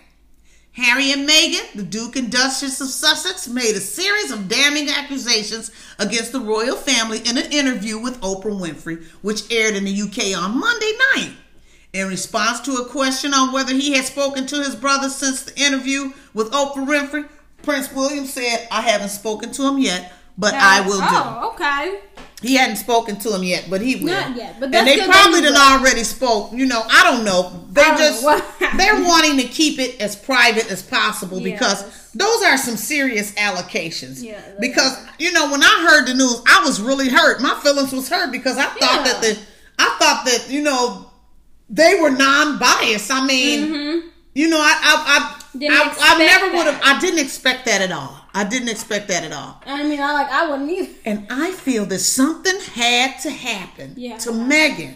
Harry 0.73 1.13
and 1.13 1.29
Meghan, 1.29 1.73
the 1.75 1.83
Duke 1.85 2.17
and 2.17 2.31
Duchess 2.31 2.81
of 2.81 2.89
Sussex, 2.89 3.47
made 3.49 3.77
a 3.77 3.81
series 3.81 4.31
of 4.33 4.49
damning 4.49 4.89
accusations 4.91 5.71
against 6.01 6.33
the 6.33 6.41
royal 6.41 6.77
family 6.77 7.19
in 7.25 7.39
an 7.39 7.51
interview 7.53 7.97
with 7.99 8.21
Oprah 8.21 8.61
Winfrey, 8.61 9.05
which 9.23 9.51
aired 9.53 9.77
in 9.77 9.85
the 9.85 10.03
UK 10.03 10.37
on 10.37 10.59
Monday 10.59 10.93
night. 11.15 11.33
In 11.95 12.09
response 12.09 12.59
to 12.63 12.73
a 12.73 12.87
question 12.87 13.33
on 13.33 13.53
whether 13.53 13.73
he 13.73 13.93
had 13.95 14.05
spoken 14.05 14.47
to 14.49 14.57
his 14.57 14.75
brother 14.75 15.09
since 15.09 15.45
the 15.45 15.57
interview 15.59 16.13
with 16.35 16.51
Oprah 16.51 16.85
Winfrey, 16.85 17.29
Prince 17.63 17.93
William 17.93 18.27
said, 18.27 18.67
I 18.73 18.81
haven't 18.81 19.11
spoken 19.11 19.53
to 19.53 19.69
him 19.69 19.79
yet, 19.79 20.13
but 20.37 20.55
I 20.55 20.81
will 20.81 20.99
do. 20.99 21.07
Oh, 21.09 21.53
okay. 21.55 22.01
He 22.43 22.57
hadn't 22.57 22.77
spoken 22.77 23.17
to 23.21 23.33
him 23.37 23.45
yet, 23.45 23.69
but 23.71 23.81
he 23.81 23.95
will. 23.95 24.07
Not 24.13 24.37
yet, 24.37 24.57
but 24.59 24.75
and 24.75 24.87
they 24.87 24.97
probably 25.07 25.41
done 25.41 25.55
already 25.57 26.03
spoke. 26.03 26.53
You 26.53 26.67
know, 26.67 26.83
I 26.91 27.05
don't 27.05 27.25
know. 27.25 27.65
They 27.71 27.83
don't 27.83 27.97
just 27.97 28.23
know 28.25 28.41
they're 28.77 29.03
wanting 29.05 29.37
to 29.39 29.45
keep 29.45 29.79
it 29.79 30.01
as 30.01 30.17
private 30.17 30.71
as 30.73 30.83
possible 30.83 31.41
because 31.41 32.11
those 32.13 32.43
are 32.43 32.59
some 32.59 32.77
serious 32.77 33.33
allocations. 33.37 34.21
Yeah, 34.21 34.43
because 34.61 34.99
you 35.21 35.33
know, 35.33 35.51
when 35.51 35.63
I 35.63 35.87
heard 35.89 36.07
the 36.09 36.15
news, 36.15 36.43
I 36.47 36.61
was 36.65 36.83
really 36.83 37.09
hurt. 37.09 37.41
My 37.41 37.55
feelings 37.63 37.93
was 37.93 38.09
hurt 38.09 38.33
because 38.33 38.59
I 38.59 38.65
thought 38.65 39.07
Yeah. 39.07 39.13
that 39.13 39.21
the 39.23 39.39
I 39.79 39.97
thought 39.99 40.25
that 40.27 40.51
you 40.51 40.61
know 40.61 41.11
they 41.69 41.99
were 42.01 42.11
non-biased. 42.11 43.11
I 43.11 43.27
mean, 43.27 44.05
you 44.35 44.49
know, 44.49 44.59
I 44.61 44.75
I 44.83 45.05
I, 45.07 45.41
Mm-hmm. 45.55 45.59
Didn't 45.61 45.77
I, 45.77 45.95
I 46.01 46.19
never 46.19 46.57
would 46.57 46.67
have. 46.67 46.81
I 46.83 46.99
didn't 47.01 47.21
expect 47.21 47.67
that 47.67 47.81
at 47.81 47.93
all. 47.93 48.21
I 48.35 48.43
didn't 48.43 48.71
expect 48.71 49.07
that 49.07 49.23
at 49.23 49.31
all. 49.33 49.63
I 49.65 49.85
mean, 49.85 50.01
I 50.01 50.13
like 50.13 50.29
I 50.29 50.51
wouldn't 50.51 50.69
either. 50.69 50.91
And 51.05 51.27
I 51.31 51.53
feel 51.53 51.87
that 51.87 52.01
something 52.01 52.59
had 52.75 53.21
to 53.21 53.31
happen 53.31 53.95
Yeah. 53.97 54.19
to 54.19 54.31
Meghan. 54.31 54.95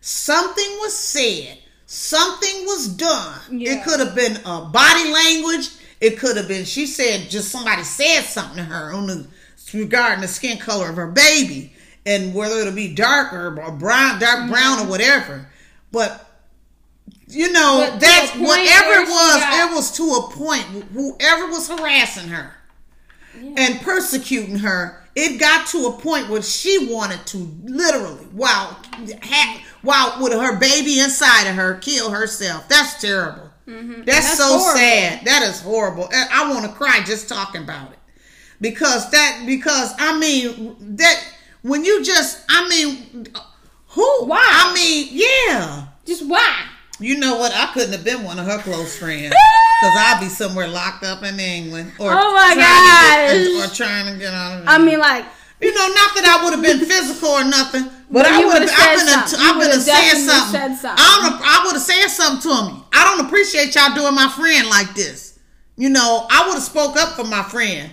Something 0.00 0.66
was 0.80 0.96
said. 0.98 1.58
Something 1.86 2.64
was 2.64 2.88
done. 2.88 3.38
Yeah. 3.60 3.74
It 3.74 3.84
could 3.84 4.00
have 4.00 4.16
been 4.16 4.38
a 4.44 4.62
body 4.64 5.12
language. 5.12 5.68
It 6.00 6.18
could 6.18 6.36
have 6.36 6.48
been 6.48 6.64
she 6.64 6.86
said 6.86 7.30
just 7.30 7.50
somebody 7.52 7.84
said 7.84 8.22
something 8.22 8.56
to 8.56 8.64
her 8.64 8.92
on 8.92 9.06
the 9.06 9.26
regarding 9.72 10.20
the 10.22 10.28
skin 10.28 10.58
color 10.58 10.90
of 10.90 10.96
her 10.96 11.12
baby 11.12 11.72
and 12.04 12.34
whether 12.34 12.56
it'll 12.56 12.72
be 12.72 12.92
darker 12.92 13.56
or 13.62 13.70
brown, 13.70 14.18
dark 14.18 14.50
brown 14.50 14.80
or 14.80 14.90
whatever. 14.90 15.48
But 15.92 16.26
you 17.28 17.52
know 17.52 17.88
But 17.90 18.00
that's 18.00 18.32
whatever 18.36 19.02
it 19.02 19.08
was. 19.08 19.40
got- 19.40 19.70
it 19.70 19.74
was 19.74 19.90
to 19.92 20.02
a 20.04 20.30
point. 20.30 20.62
Whoever 20.92 21.46
was 21.48 21.68
harassing 21.68 22.28
her 22.28 22.54
and 23.56 23.80
persecuting 23.80 24.58
her, 24.58 25.02
it 25.14 25.38
got 25.38 25.66
to 25.68 25.86
a 25.86 25.92
point 25.92 26.28
where 26.28 26.42
she 26.42 26.88
wanted 26.90 27.24
to 27.26 27.38
literally, 27.64 28.26
wow, 28.32 28.76
wow, 29.82 30.16
with 30.20 30.32
her 30.32 30.58
baby 30.58 31.00
inside 31.00 31.46
of 31.48 31.56
her, 31.56 31.74
kill 31.76 32.10
herself. 32.10 32.68
That's 32.68 33.00
terrible. 33.00 33.42
That's, 33.44 33.48
Mm-hmm. 33.64 34.02
That's 34.04 34.36
so 34.38 34.58
horrible. 34.58 34.78
sad. 34.80 35.24
That 35.24 35.42
is 35.44 35.60
horrible. 35.60 36.08
I 36.12 36.50
want 36.50 36.64
to 36.66 36.72
cry 36.72 37.00
just 37.06 37.28
talking 37.28 37.62
about 37.62 37.92
it 37.92 37.98
because 38.60 39.08
that 39.12 39.44
because 39.46 39.94
I 39.98 40.18
mean 40.18 40.96
that 40.96 41.22
when 41.62 41.84
you 41.84 42.02
just 42.02 42.40
I 42.50 42.68
mean 42.68 43.28
who 43.92 44.24
Why? 44.26 44.42
I 44.42 44.74
mean 44.74 45.08
yeah. 45.12 45.86
Just 46.04 46.26
why? 46.26 46.64
You 47.00 47.18
know 47.18 47.36
what? 47.36 47.52
I 47.54 47.66
couldn't 47.72 47.92
have 47.92 48.04
been 48.04 48.22
one 48.24 48.38
of 48.38 48.46
her 48.46 48.58
close 48.58 48.98
friends. 48.98 49.34
Because 49.82 49.98
I'd 49.98 50.20
be 50.20 50.28
somewhere 50.28 50.68
locked 50.68 51.02
up 51.02 51.24
in 51.24 51.40
England. 51.40 51.90
Or 51.98 52.12
Oh 52.12 52.32
my 52.34 52.54
trying 52.54 52.54
to 52.54 53.50
get- 53.50 53.58
gosh. 53.58 53.72
or 53.72 53.74
trying 53.74 54.12
to 54.12 54.16
get 54.20 54.32
out 54.32 54.60
of 54.62 54.68
I 54.68 54.78
mean, 54.78 55.00
like 55.00 55.24
you 55.60 55.74
know, 55.74 55.88
not 55.88 56.14
that 56.14 56.24
I 56.38 56.44
would 56.44 56.52
have 56.54 56.62
been 56.62 56.86
physical 56.88 57.30
or 57.30 57.42
nothing, 57.44 57.84
but 58.08 58.22
But 58.22 58.26
I 58.26 58.44
would 58.44 58.62
have. 58.62 58.62
would've 58.62 58.74
I've 58.78 58.98
been. 58.98 59.08
something. 59.08 59.40
A, 59.40 59.42
I've 59.42 59.54
been 59.54 59.62
a 59.62 59.68
would've 59.70 59.82
saying 59.82 60.28
something. 60.28 60.52
said 60.60 60.74
something. 60.76 61.04
I 61.04 61.18
don't. 61.22 61.40
I 61.42 61.62
would 61.66 61.72
have 61.74 61.82
said 61.82 62.06
something 62.08 62.42
to 62.50 62.56
him. 62.70 62.84
I 62.92 63.04
don't 63.04 63.26
appreciate 63.26 63.74
y'all 63.74 63.92
doing 63.94 64.14
my 64.14 64.28
friend 64.28 64.68
like 64.68 64.94
this. 64.94 65.38
You 65.76 65.88
know, 65.88 66.28
I 66.30 66.46
would 66.46 66.54
have 66.54 66.62
spoke 66.62 66.96
up 66.96 67.16
for 67.16 67.24
my 67.24 67.42
friend. 67.42 67.90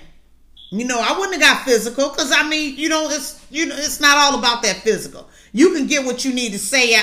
You 0.70 0.86
know, 0.86 1.00
I 1.01 1.18
wouldn't 1.18 1.41
have 1.41 1.58
got 1.58 1.65
physical 1.65 2.10
because 2.10 2.32
I 2.32 2.48
mean, 2.48 2.77
you 2.77 2.89
know, 2.89 3.10
it's 3.10 3.44
you 3.50 3.65
know, 3.65 3.75
it's 3.75 4.00
not 4.00 4.15
all 4.18 4.38
about 4.38 4.62
that 4.62 4.77
physical. 4.77 5.27
You 5.51 5.74
can 5.74 5.88
get 5.88 6.06
what 6.06 6.24
you 6.25 6.34
need 6.34 6.51
to 6.51 6.60
say 6.60 6.94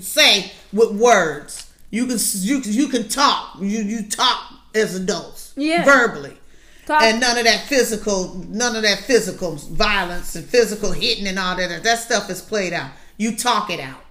say 0.00 0.52
with 0.72 0.92
words. 0.92 1.70
You 1.90 2.06
can 2.06 2.18
you 2.32 2.60
can- 2.60 2.72
you 2.72 2.88
can 2.88 3.08
talk. 3.08 3.56
You 3.60 3.80
you 3.82 4.02
talk 4.08 4.52
as 4.74 4.94
adults. 4.94 5.52
Yeah. 5.56 5.84
Verbally 5.84 6.36
talk. 6.86 7.02
and 7.02 7.20
none 7.20 7.38
of 7.38 7.44
that 7.44 7.66
physical, 7.66 8.34
none 8.48 8.76
of 8.76 8.82
that 8.82 9.00
physical 9.00 9.56
violence 9.56 10.36
and 10.36 10.44
physical 10.44 10.92
hitting 10.92 11.26
and 11.26 11.38
all 11.38 11.56
that. 11.56 11.82
That 11.82 11.98
stuff 11.98 12.28
is 12.30 12.42
played 12.42 12.72
out. 12.72 12.90
You 13.16 13.34
talk 13.36 13.70
it 13.70 13.80
out, 13.80 14.04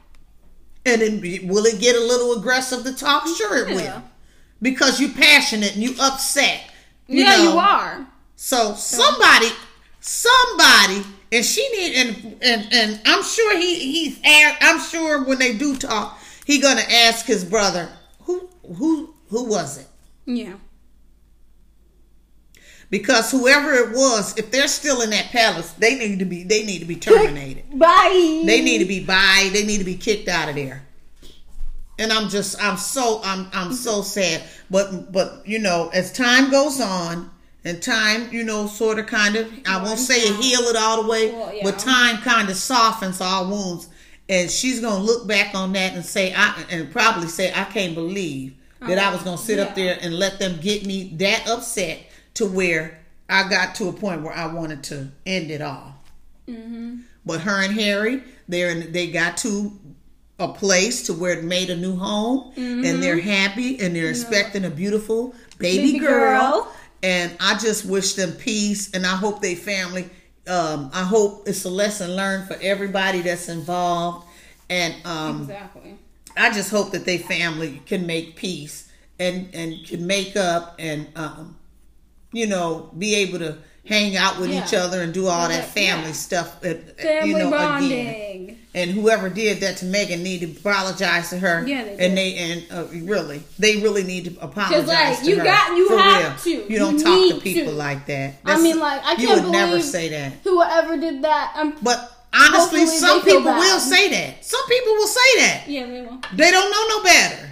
and 0.86 1.02
then 1.02 1.22
will 1.48 1.66
it 1.66 1.80
get 1.80 1.96
a 1.96 2.00
little 2.00 2.34
aggressive 2.40 2.84
to 2.86 2.96
talk? 2.96 3.28
Sure, 3.38 3.58
it 3.58 3.70
Yeah. 3.70 3.76
will, 3.76 4.04
because 4.62 5.00
you're 5.00 5.12
passionate 5.12 5.76
and 5.76 5.84
you 5.84 5.96
upset. 6.00 6.62
You 7.08 7.24
yeah, 7.24 7.36
know? 7.38 7.44
you 7.52 7.60
are. 7.60 8.08
So 8.36 8.74
somebody, 8.74 9.50
somebody, 10.02 11.04
and 11.36 11.46
she 11.46 11.68
need, 11.70 11.96
and 11.96 12.38
and 12.42 12.74
and 12.74 13.02
I'm 13.06 13.24
sure 13.24 13.58
he 13.58 13.92
he's. 13.92 14.20
I'm 14.26 14.80
sure 14.80 15.24
when 15.26 15.38
they 15.40 15.58
do 15.58 15.76
talk, 15.76 16.20
he 16.46 16.60
gonna 16.60 16.82
ask 16.90 17.26
his 17.26 17.44
brother 17.44 17.90
who 18.22 18.50
who 18.78 19.14
who 19.30 19.44
was 19.46 19.78
it 19.80 19.88
Yeah. 20.26 20.54
because 22.90 23.32
whoever 23.32 23.74
it 23.74 23.92
was, 23.92 24.38
if 24.38 24.52
they're 24.52 24.68
still 24.68 25.02
in 25.02 25.10
that 25.10 25.26
palace, 25.32 25.72
they 25.74 25.96
need 25.96 26.20
to 26.20 26.26
be 26.26 26.44
they 26.44 26.64
need 26.64 26.80
to 26.80 26.86
be 26.86 26.96
terminated. 26.96 27.64
Bye. 27.78 28.44
they 28.46 28.62
need 28.62 28.80
to 28.80 28.86
be 28.86 29.04
by 29.04 29.50
they 29.52 29.66
need 29.66 29.80
to 29.80 29.84
be 29.84 29.96
kicked 29.96 30.28
out 30.30 30.50
of 30.50 30.56
there. 30.56 30.84
And 31.98 32.12
I'm 32.12 32.30
just 32.30 32.62
I'm 32.62 32.78
so 32.78 33.22
I'm 33.24 33.48
I'm 33.54 33.74
so 33.74 34.02
sad. 34.02 34.44
But 34.70 35.12
but 35.12 35.42
you 35.46 35.60
know, 35.60 35.90
as 35.94 36.12
time 36.12 36.52
goes 36.52 36.80
on 36.80 37.32
and 37.66 37.82
time, 37.84 38.32
you 38.32 38.44
know, 38.44 38.68
sort 38.68 39.00
of 39.00 39.08
kind 39.08 39.36
of 39.36 39.52
I 39.68 39.82
won't 39.84 40.00
say 40.00 40.16
it 40.20 40.36
heal 40.42 40.62
it 40.62 40.76
all 40.78 41.04
the 41.04 41.10
way, 41.10 41.32
Well, 41.32 41.54
yeah. 41.54 41.62
but 41.64 41.78
time 41.80 42.18
kind 42.20 42.50
of 42.50 42.56
softens 42.56 43.20
our 43.20 43.46
wounds. 43.46 43.90
And 44.30 44.50
she's 44.50 44.80
gonna 44.80 45.04
look 45.04 45.28
back 45.28 45.54
on 45.54 45.74
that 45.74 45.94
and 45.94 46.06
say 46.06 46.34
I 46.34 46.64
and 46.72 46.92
probably 46.92 47.28
say, 47.28 47.52
I 47.54 47.64
can't 47.66 47.94
believe 47.94 48.54
that 48.82 48.98
I 48.98 49.12
was 49.12 49.22
gonna 49.24 49.38
sit 49.38 49.60
up 49.60 49.72
Oh, 49.72 49.76
there 49.76 49.98
and 50.02 50.18
let 50.18 50.40
them 50.40 50.60
get 50.62 50.86
me 50.86 51.14
that 51.18 51.48
upset 51.50 52.00
to 52.36 52.46
where 52.46 53.00
I 53.30 53.50
got 53.50 53.76
to 53.76 53.90
a 53.90 53.94
point 53.94 54.22
where 54.22 54.34
I 54.34 54.46
wanted 54.48 54.84
to 54.86 55.12
end 55.26 55.50
it 55.52 55.62
all. 55.62 55.96
Mm-hmm. 56.48 56.98
But 57.26 57.42
her 57.42 57.62
and 57.64 57.74
Harry, 57.74 58.24
they're 58.48 58.70
in, 58.70 58.92
they 58.92 59.08
got 59.12 59.38
to 59.38 59.72
a 60.38 60.48
place 60.50 61.04
to 61.08 61.14
where 61.14 61.34
it 61.40 61.44
made 61.44 61.70
a 61.70 61.76
new 61.76 61.96
home, 61.96 62.52
and 62.58 63.02
they're 63.02 63.20
happy, 63.22 63.80
and 63.80 63.96
they're 63.96 64.10
expecting 64.10 64.66
a 64.66 64.70
beautiful 64.70 65.34
baby, 65.58 65.78
Mm-hmm. 65.78 65.94
Baby 65.94 66.00
girl. 66.00 66.52
girl. 66.52 66.74
And 67.06 67.38
I 67.40 67.56
just 67.60 67.86
wish 67.86 68.14
them 68.14 68.32
peace, 68.32 68.92
and 68.96 69.06
I 69.06 69.16
hope 69.16 69.40
they 69.40 69.54
family. 69.54 70.10
Um, 70.48 70.90
I 70.92 71.04
hope 71.04 71.48
it's 71.48 71.64
a 71.64 71.70
lesson 71.70 72.16
learned 72.16 72.48
for 72.48 72.58
everybody 72.62 73.22
that's 73.22 73.48
involved, 73.48 74.28
and 74.72 74.96
um, 75.06 75.42
Exactly. 75.42 75.98
I 76.36 76.52
just 76.52 76.72
hope 76.72 76.92
that 76.94 77.06
they 77.06 77.20
family 77.20 77.84
can 77.86 78.08
make 78.08 78.36
peace 78.36 78.92
and 79.20 79.54
and 79.54 79.86
can 79.86 80.08
make 80.08 80.36
up 80.36 80.76
and 80.80 81.08
um, 81.16 81.56
you 82.36 82.48
know 82.48 82.90
be 82.98 83.16
able 83.16 83.40
to 83.40 83.58
hang 83.86 84.16
out 84.18 84.40
with 84.40 84.52
each 84.52 84.74
other 84.74 85.02
and 85.04 85.14
do 85.14 85.28
all 85.28 85.48
that 85.48 85.64
Yeah. 85.76 85.82
family 85.96 86.14
stuff. 86.14 86.48
uh, 86.66 86.74
Family 87.02 87.30
you 87.30 87.38
know, 87.38 87.52
bonding. 87.52 87.92
again. 88.08 88.60
And 88.74 88.90
whoever 88.92 89.30
did 89.30 89.60
that 89.62 89.78
to 89.78 89.86
Meghan 89.86 90.22
need 90.22 90.40
to 90.42 90.48
apologize 90.60 91.30
to 91.30 91.38
her. 91.38 91.64
Yeah, 91.66 91.84
they 91.86 91.98
and 92.06 92.18
they 92.18 92.36
and 92.36 92.64
uh, 92.72 92.86
really 93.06 93.42
they 93.60 93.78
really 93.78 94.04
need 94.04 94.26
to 94.26 94.32
apologize. 94.44 94.88
like, 94.88 95.20
to 95.20 95.26
you 95.30 95.38
her. 95.38 95.44
got- 95.46 95.78
you 95.78 95.88
For 95.88 95.98
have 96.00 96.46
real. 96.46 96.60
to. 96.66 96.74
You 96.74 96.80
don't 96.80 96.98
You 96.98 97.04
talk 97.04 97.36
to 97.38 97.42
people 97.42 97.72
to. 97.72 97.78
like 97.78 98.06
that. 98.08 98.34
I 98.44 98.60
mean, 98.60 98.80
like, 98.80 99.02
I 99.06 99.16
can't 99.16 99.44
would 99.44 99.52
never 99.52 99.72
believe 99.74 99.86
say 99.86 100.10
that. 100.10 100.34
Whoever 100.44 100.98
did 100.98 101.24
that, 101.24 101.54
I'm. 101.56 101.76
But 101.82 102.12
honestly, 102.34 102.86
some 102.88 103.22
people 103.22 103.44
will 103.54 103.80
say 103.80 104.10
that. 104.10 104.44
Some 104.44 104.66
people 104.68 104.94
will 104.94 105.08
say 105.08 105.30
that. 105.42 105.64
Yeah, 105.68 105.86
they 105.86 106.02
will. 106.02 106.20
They 106.34 106.50
don't 106.52 106.70
know 106.72 106.98
no 106.98 107.04
better. 107.04 107.50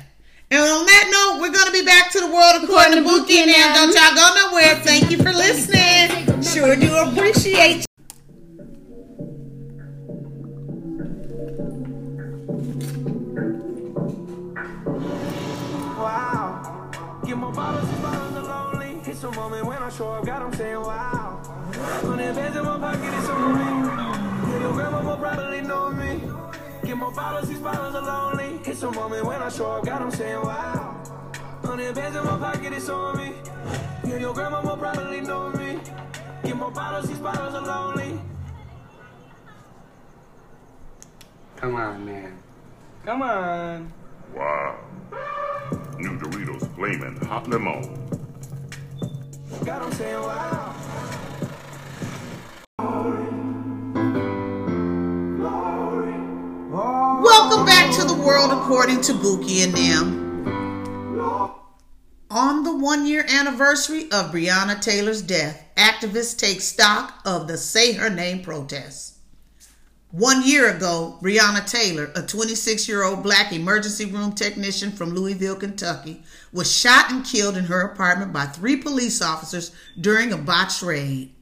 And 0.54 0.62
on 0.62 0.86
that 0.86 1.10
note, 1.10 1.42
we're 1.42 1.52
going 1.52 1.66
to 1.66 1.72
be 1.72 1.84
back 1.84 2.12
to 2.12 2.20
the 2.20 2.28
world 2.28 2.62
according 2.62 2.94
to 2.94 3.00
According 3.00 3.04
to 3.04 3.10
Bookie 3.10 3.38
Bookie 3.42 3.52
now. 3.52 3.74
and 3.74 3.92
Don't 3.92 3.94
y'all 3.98 4.14
go 4.14 4.50
nowhere. 4.52 4.76
Thank 4.86 5.10
you 5.10 5.18
for 5.18 5.34
listening. 5.34 6.44
Sure 6.44 6.76
do 6.76 6.94
appreciate 6.96 7.86
Wow. 15.98 17.22
Get 17.26 17.38
more 17.38 17.52
bottles 17.52 17.90
and 17.90 18.02
bottles 18.02 18.38
of 18.38 18.44
lonely. 18.44 19.02
It's 19.10 19.24
a 19.24 19.32
moment 19.32 19.66
when 19.66 19.78
I 19.82 19.90
show 19.90 20.12
up, 20.12 20.26
God, 20.26 20.42
I'm 20.42 20.54
saying 20.54 20.80
wow. 20.80 21.42
Hundred 21.74 22.36
bands 22.36 22.58
in 22.58 22.64
my 22.64 22.78
pocket, 22.78 23.18
it's 23.18 23.30
on 23.30 23.54
me. 23.54 24.52
Yeah, 24.52 24.60
your 24.60 24.74
grandma 24.74 25.10
will 25.10 25.18
probably 25.18 25.62
know 25.62 25.90
me. 25.92 26.43
Get 26.94 27.00
more 27.00 27.12
bottles, 27.12 27.50
these 27.50 27.58
bottles 27.58 27.96
are 27.96 28.04
lonely. 28.04 28.60
It's 28.66 28.84
a 28.84 28.92
moment 28.92 29.26
when 29.26 29.42
I 29.42 29.50
show 29.50 29.66
up, 29.72 29.84
God, 29.84 30.04
I'm 30.04 30.12
saying 30.12 30.40
wow. 30.40 31.02
Hundred 31.64 31.96
bands 31.96 32.16
in 32.16 32.24
my 32.24 32.38
pocket, 32.38 32.72
it's 32.72 32.88
on 32.88 33.18
me. 33.18 33.34
Yeah, 34.06 34.18
your 34.18 34.32
grandma 34.36 34.62
will 34.62 34.78
probably 34.78 35.22
know 35.22 35.50
me. 35.50 35.80
Get 36.44 36.56
more 36.56 36.70
bottles, 36.70 37.08
these 37.08 37.18
bottles 37.18 37.56
are 37.56 37.66
lonely. 37.66 38.20
Come 41.56 41.76
on, 41.78 42.06
man. 42.06 42.38
Come 43.04 43.24
on. 43.24 43.92
Wow. 44.36 44.78
New 45.98 46.20
Doritos 46.20 46.76
Flamin' 46.76 47.16
Hot 47.26 47.48
Lemon. 47.48 47.82
God, 49.66 49.82
I'm 49.82 49.92
saying 49.94 50.22
wow. 50.22 50.73
World 58.24 58.52
according 58.52 59.02
to 59.02 59.14
Buki 59.14 59.64
and 59.66 59.74
them. 59.74 60.24
On 62.32 62.64
the 62.64 62.76
one 62.76 63.06
year 63.06 63.26
anniversary 63.28 64.04
of 64.06 64.32
Breonna 64.32 64.82
Taylor's 64.82 65.22
death, 65.22 65.64
activists 65.76 66.38
take 66.38 66.62
stock 66.62 67.20
of 67.26 67.48
the 67.48 67.58
Say 67.58 67.94
Her 67.94 68.10
Name 68.10 68.42
protests. 68.42 69.20
One 70.12 70.48
year 70.48 70.74
ago, 70.76 71.20
Breonna 71.22 71.70
Taylor, 71.70 72.12
a 72.16 72.22
26 72.22 72.88
year 72.88 73.04
old 73.04 73.24
black 73.24 73.52
emergency 73.52 74.06
room 74.06 74.32
technician 74.32 74.92
from 74.92 75.10
Louisville, 75.10 75.58
Kentucky, 75.58 76.24
was 76.54 76.72
shot 76.74 77.12
and 77.12 77.26
killed 77.26 77.58
in 77.58 77.66
her 77.66 77.82
apartment 77.82 78.32
by 78.32 78.46
three 78.46 78.78
police 78.78 79.22
officers 79.22 79.72
during 80.00 80.32
a 80.32 80.38
botched 80.38 80.82
raid. 80.82 81.34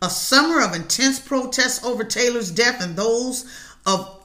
A 0.00 0.08
summer 0.08 0.62
of 0.62 0.76
intense 0.76 1.18
protests 1.18 1.84
over 1.84 2.04
Taylor's 2.04 2.52
death 2.52 2.80
and 2.80 2.94
those 2.94 3.46
of 3.84 4.17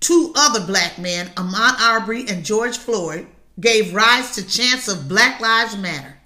two 0.00 0.32
other 0.36 0.64
black 0.66 0.98
men, 0.98 1.28
Ahmaud 1.36 1.80
Arbery 1.80 2.26
and 2.28 2.44
George 2.44 2.78
Floyd, 2.78 3.26
gave 3.60 3.94
rise 3.94 4.34
to 4.34 4.46
chants 4.46 4.88
of 4.88 5.08
Black 5.08 5.40
Lives 5.40 5.76
Matter 5.76 6.18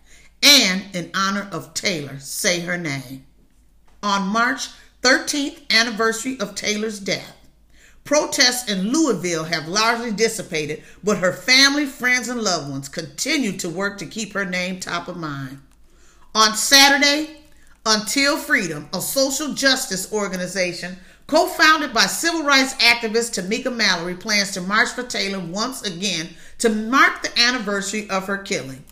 and 0.43 0.83
in 0.95 1.11
honor 1.15 1.49
of 1.53 1.73
Taylor, 1.75 2.19
say 2.19 2.61
her 2.61 2.77
name. 2.77 3.25
On 4.03 4.27
March 4.29 4.69
13th 5.03 5.61
anniversary 5.71 6.39
of 6.41 6.55
Taylor's 6.55 6.99
death, 6.99 7.37
protests 8.05 8.71
in 8.71 8.93
Louisville 8.93 9.45
have 9.45 9.69
largely 9.69 10.11
dissipated, 10.11 10.83
but 11.05 11.19
her 11.19 11.33
family, 11.33 11.87
friends, 11.87 12.29
and 12.29 12.43
loved 12.43 12.71
ones 12.71 12.89
continue 12.89 13.53
to 13.59 13.69
work 13.69 13.99
to 13.99 14.07
keep 14.07 14.33
her 14.33 14.45
name 14.45 14.81
top 14.81 15.09
of 15.09 15.17
mind. 15.17 15.61
On 16.35 16.55
Saturday, 16.55 17.37
Until 17.87 18.37
Freedom, 18.37 18.89
a 18.93 19.01
social 19.01 19.55
justice 19.55 20.13
organization 20.13 20.97
co 21.33 21.47
founded 21.47 21.95
by 21.95 22.05
civil 22.05 22.43
rights 22.43 22.75
activist 22.75 23.33
Tamika 23.41 23.75
Mallory, 23.75 24.15
plans 24.15 24.51
to 24.51 24.61
march 24.61 24.91
for 24.91 25.03
Taylor 25.03 25.41
once 25.41 25.81
again 25.81 26.29
to 26.59 26.69
mark 26.69 27.23
the 27.23 27.41
anniversary 27.41 28.07
of 28.11 28.27
her 28.27 28.37
killing. 28.37 28.85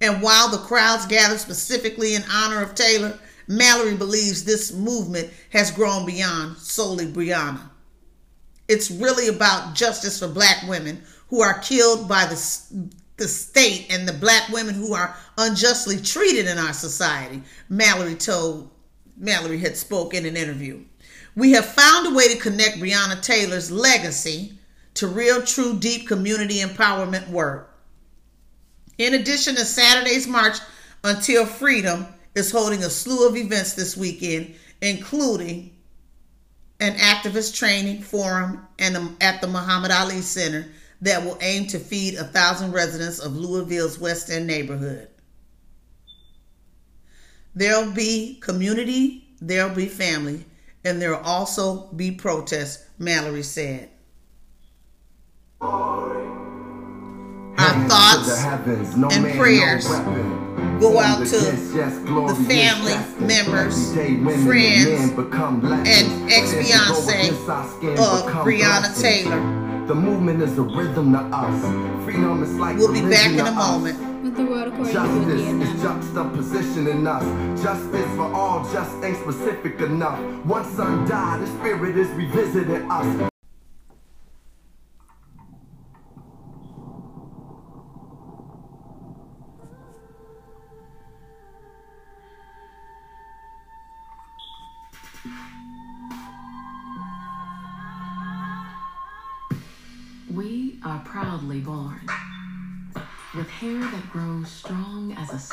And 0.00 0.22
while 0.22 0.48
the 0.48 0.56
crowds 0.56 1.04
gather 1.04 1.36
specifically 1.36 2.14
in 2.14 2.22
honor 2.32 2.62
of 2.62 2.74
Taylor, 2.74 3.18
Mallory 3.46 3.94
believes 3.94 4.42
this 4.42 4.72
movement 4.72 5.28
has 5.50 5.70
grown 5.70 6.06
beyond 6.06 6.56
solely 6.56 7.04
Breonna. 7.04 7.60
It's 8.68 8.90
really 8.90 9.28
about 9.28 9.74
justice 9.74 10.18
for 10.18 10.28
black 10.28 10.66
women 10.66 11.02
who 11.28 11.42
are 11.42 11.58
killed 11.58 12.08
by 12.08 12.24
the, 12.24 12.88
the 13.18 13.28
state 13.28 13.92
and 13.92 14.08
the 14.08 14.14
black 14.14 14.48
women 14.48 14.74
who 14.74 14.94
are 14.94 15.14
unjustly 15.36 15.98
treated 15.98 16.46
in 16.46 16.56
our 16.56 16.72
society, 16.72 17.42
Mallory 17.68 18.14
told 18.14 18.70
Mallory 19.16 19.58
had 19.58 19.76
spoke 19.76 20.14
in 20.14 20.26
an 20.26 20.36
interview. 20.36 20.84
We 21.34 21.52
have 21.52 21.66
found 21.66 22.06
a 22.06 22.14
way 22.14 22.28
to 22.28 22.40
connect 22.40 22.78
Breonna 22.78 23.22
Taylor's 23.22 23.70
legacy 23.70 24.58
to 24.94 25.06
real, 25.06 25.42
true, 25.42 25.78
deep 25.78 26.06
community 26.06 26.60
empowerment 26.60 27.28
work. 27.28 27.74
In 28.98 29.14
addition 29.14 29.54
to 29.56 29.64
Saturday's 29.64 30.26
March 30.26 30.58
Until 31.02 31.46
Freedom 31.46 32.06
is 32.34 32.50
holding 32.50 32.84
a 32.84 32.90
slew 32.90 33.26
of 33.26 33.36
events 33.36 33.74
this 33.74 33.96
weekend, 33.96 34.54
including 34.80 35.76
an 36.80 36.94
activist 36.94 37.56
training 37.56 38.02
forum 38.02 38.66
and 38.78 39.16
at 39.20 39.40
the 39.40 39.46
Muhammad 39.46 39.90
Ali 39.90 40.20
Center 40.20 40.66
that 41.00 41.24
will 41.24 41.38
aim 41.40 41.66
to 41.68 41.78
feed 41.78 42.14
a 42.14 42.24
thousand 42.24 42.72
residents 42.72 43.18
of 43.18 43.36
Louisville's 43.36 43.98
West 43.98 44.30
End 44.30 44.46
neighborhood. 44.46 45.08
There'll 47.54 47.90
be 47.92 48.38
community, 48.40 49.28
there'll 49.40 49.74
be 49.74 49.86
family, 49.86 50.44
and 50.84 51.00
there'll 51.00 51.22
also 51.22 51.86
be 51.92 52.10
protests, 52.12 52.84
Mallory 52.98 53.42
said. 53.42 53.90
Our 55.60 56.18
thoughts 57.88 58.42
and 59.14 59.34
prayers 59.36 59.86
go 59.86 60.98
out 60.98 61.24
to 61.26 61.38
the 61.38 62.44
family, 62.48 62.94
members, 63.24 63.92
friends, 64.44 65.12
and 65.86 66.32
ex-fiance 66.32 67.28
of 67.28 68.32
Breonna 68.44 69.00
Taylor. 69.00 69.60
The 69.86 69.94
movement 69.94 70.42
is 70.42 70.56
a 70.58 70.62
rhythm 70.62 71.12
to 71.12 71.18
us. 71.18 72.04
Freedom 72.04 72.42
is 72.42 72.52
like 72.54 72.78
We'll 72.78 72.92
be 72.92 73.02
back 73.02 73.30
in 73.32 73.40
a 73.40 73.52
moment. 73.52 73.98
The 74.34 74.46
world 74.46 74.68
according 74.68 74.86
to 74.86 74.92
Justice 74.92 75.40
is 75.42 75.82
them. 75.82 76.00
juxtapositioning 76.00 77.06
us. 77.06 77.62
Justice 77.62 78.16
for 78.16 78.32
all, 78.32 78.72
just 78.72 79.04
ain't 79.04 79.18
specific 79.18 79.78
enough. 79.80 80.18
One 80.46 80.64
son 80.74 81.06
died, 81.06 81.42
the 81.42 81.46
spirit 81.58 81.98
is 81.98 82.08
revisiting 82.10 82.90
us. 82.90 83.31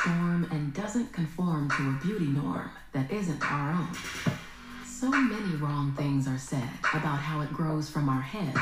Storm 0.00 0.46
and 0.50 0.72
doesn't 0.72 1.12
conform 1.12 1.70
to 1.70 1.88
a 1.88 2.00
beauty 2.02 2.26
norm 2.26 2.70
that 2.92 3.10
isn't 3.10 3.42
our 3.50 3.72
own. 3.72 3.88
So 4.86 5.10
many 5.10 5.56
wrong 5.56 5.94
things 5.96 6.26
are 6.26 6.38
said 6.38 6.68
about 6.94 7.18
how 7.18 7.40
it 7.40 7.52
grows 7.52 7.90
from 7.90 8.08
our 8.08 8.20
head. 8.20 8.54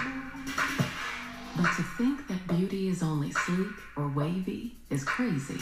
But 1.57 1.71
to 1.77 1.83
think 1.97 2.27
that 2.29 2.47
beauty 2.49 2.89
is 2.89 3.03
only 3.03 3.33
sleek 3.33 3.69
or 3.97 4.09
wavy 4.09 4.75
is 4.91 5.05
crazy. 5.05 5.61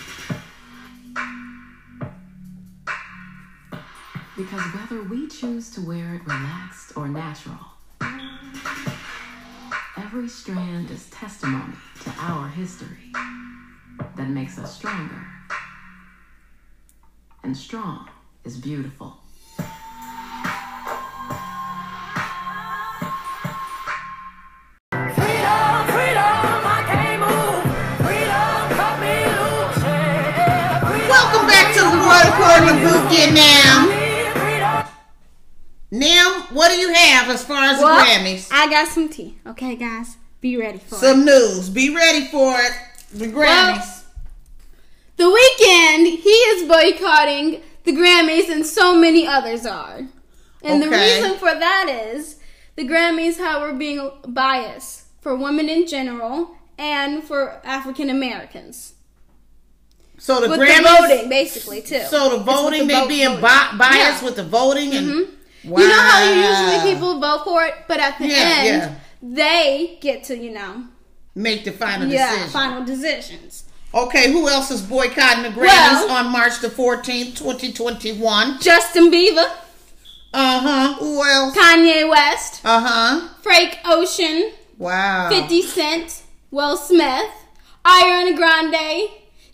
Because 4.37 4.63
whether 4.75 5.03
we 5.03 5.29
choose 5.29 5.71
to 5.71 5.81
wear 5.81 6.15
it 6.15 6.27
relaxed 6.27 6.97
or 6.97 7.09
natural, 7.09 7.59
Every 9.99 10.29
strand 10.29 10.91
is 10.91 11.09
testimony 11.11 11.75
to 12.05 12.11
our 12.19 12.49
history 12.49 13.13
that 14.15 14.29
makes 14.29 14.59
us 14.59 14.77
stronger. 14.77 15.36
And 17.47 17.57
strong 17.57 18.09
is 18.43 18.57
beautiful. 18.57 19.19
Freedom, 24.91 25.77
freedom, 25.95 26.27
I 26.67 26.83
can't 26.91 27.21
move. 27.23 27.63
Freedom, 28.03 28.59
cut 28.75 28.99
me 28.99 29.15
loose. 29.39 29.79
Yeah, 29.79 30.35
yeah. 30.35 30.91
Freedom, 30.91 31.09
Welcome 31.09 31.47
back 31.47 31.73
to 31.75 31.83
the 31.87 32.03
World 32.03 32.27
According 32.35 32.67
to 32.67 32.83
Bookie 32.83 33.31
now. 33.31 33.77
Now, 35.93 36.49
what 36.51 36.71
do 36.71 36.75
you 36.75 36.93
have 36.93 37.31
as 37.31 37.45
far 37.45 37.63
as 37.63 37.81
Well, 37.81 37.97
the 37.97 38.03
Grammys? 38.03 38.49
I 38.51 38.69
got 38.69 38.89
some 38.89 39.09
tea. 39.09 39.39
Okay, 39.47 39.77
guys, 39.77 40.17
be 40.41 40.57
ready 40.57 40.79
for 40.79 40.97
it. 40.97 40.99
Some 40.99 41.25
news. 41.25 41.71
Be 41.71 41.95
ready 41.95 42.27
for 42.27 42.57
it. 42.59 42.73
The 43.15 43.29
Grammys. 43.29 43.96
The 45.17 45.25
Weeknd, 45.25 46.07
he 46.21 46.29
is 46.31 46.69
boycotting 46.69 47.63
the 47.85 47.93
Grammys, 47.93 48.51
and 48.51 48.67
so 48.67 48.95
many 48.95 49.27
others 49.27 49.65
are. 49.65 50.01
And 50.63 50.83
the 50.83 50.91
reason 50.91 51.37
for 51.39 51.55
that 51.55 51.89
is 51.89 52.37
the 52.75 52.87
Grammys 52.87 53.39
how 53.39 53.61
we're 53.61 53.73
being 53.73 54.11
biased 54.27 55.05
for 55.21 55.35
women 55.37 55.69
in 55.69 55.87
general 55.87 56.51
and 56.79 57.23
for 57.23 57.61
African 57.65 58.11
Americans. 58.11 58.95
so 60.19 60.41
the 60.41 60.49
With 60.51 60.61
Grammys. 60.61 60.83
the 60.83 61.07
voting, 61.09 61.29
basically, 61.29 61.83
too. 61.83 62.01
So 62.11 62.37
the 62.37 62.43
voting, 62.45 62.87
the 62.89 62.95
they 62.95 63.07
being 63.09 63.29
voting. 63.29 63.43
bi- 63.43 63.77
biased 63.79 64.23
Yeah. 64.23 64.25
with 64.25 64.37
the 64.37 64.45
voting 64.45 64.95
and. 64.95 65.29
Wow. 65.65 65.81
You 65.81 65.89
know 65.89 66.01
how 66.01 66.23
you 66.33 66.41
usually 66.43 66.93
people 66.95 67.19
vote 67.21 67.43
for 67.45 67.65
it, 67.65 67.75
but 67.89 67.99
at 67.99 68.19
the 68.19 68.27
Yeah, 68.29 68.35
end, 68.37 68.67
yeah. 68.83 68.95
they 69.21 69.99
get 70.01 70.23
to, 70.25 70.37
you 70.39 70.53
know, 70.53 70.85
make 71.35 71.65
the 71.65 71.73
final 71.73 72.07
yeah, 72.07 72.31
decision. 72.31 72.51
final 72.53 72.85
decisions. 72.85 73.65
Okay, 73.95 74.31
who 74.31 74.49
else 74.49 74.71
is 74.71 74.83
boycotting 74.83 75.43
the 75.45 75.49
Grammys 75.51 75.61
Well- 75.67 76.11
on 76.11 76.31
March 76.31 76.61
the 76.61 76.69
14th, 76.69 77.37
2021? 77.39 78.61
Justin 78.61 79.11
Bieber, 79.11 79.51
Uh 80.35 80.59
huh. 80.61 80.95
Who 80.99 81.25
else? 81.25 81.57
Kanye 81.57 82.09
West, 82.11 82.61
Uh 82.65 82.81
huh. 82.81 83.29
Frank 83.43 83.79
Ocean, 83.87 84.53
Wow. 84.77 85.31
50 85.31 85.63
Cent, 85.63 86.23
Will 86.51 86.77
Smith, 86.77 87.31
Ariana 87.85 88.37
Grande, 88.37 89.09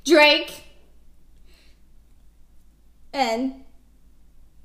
Drake, 0.04 0.64
and 3.12 3.62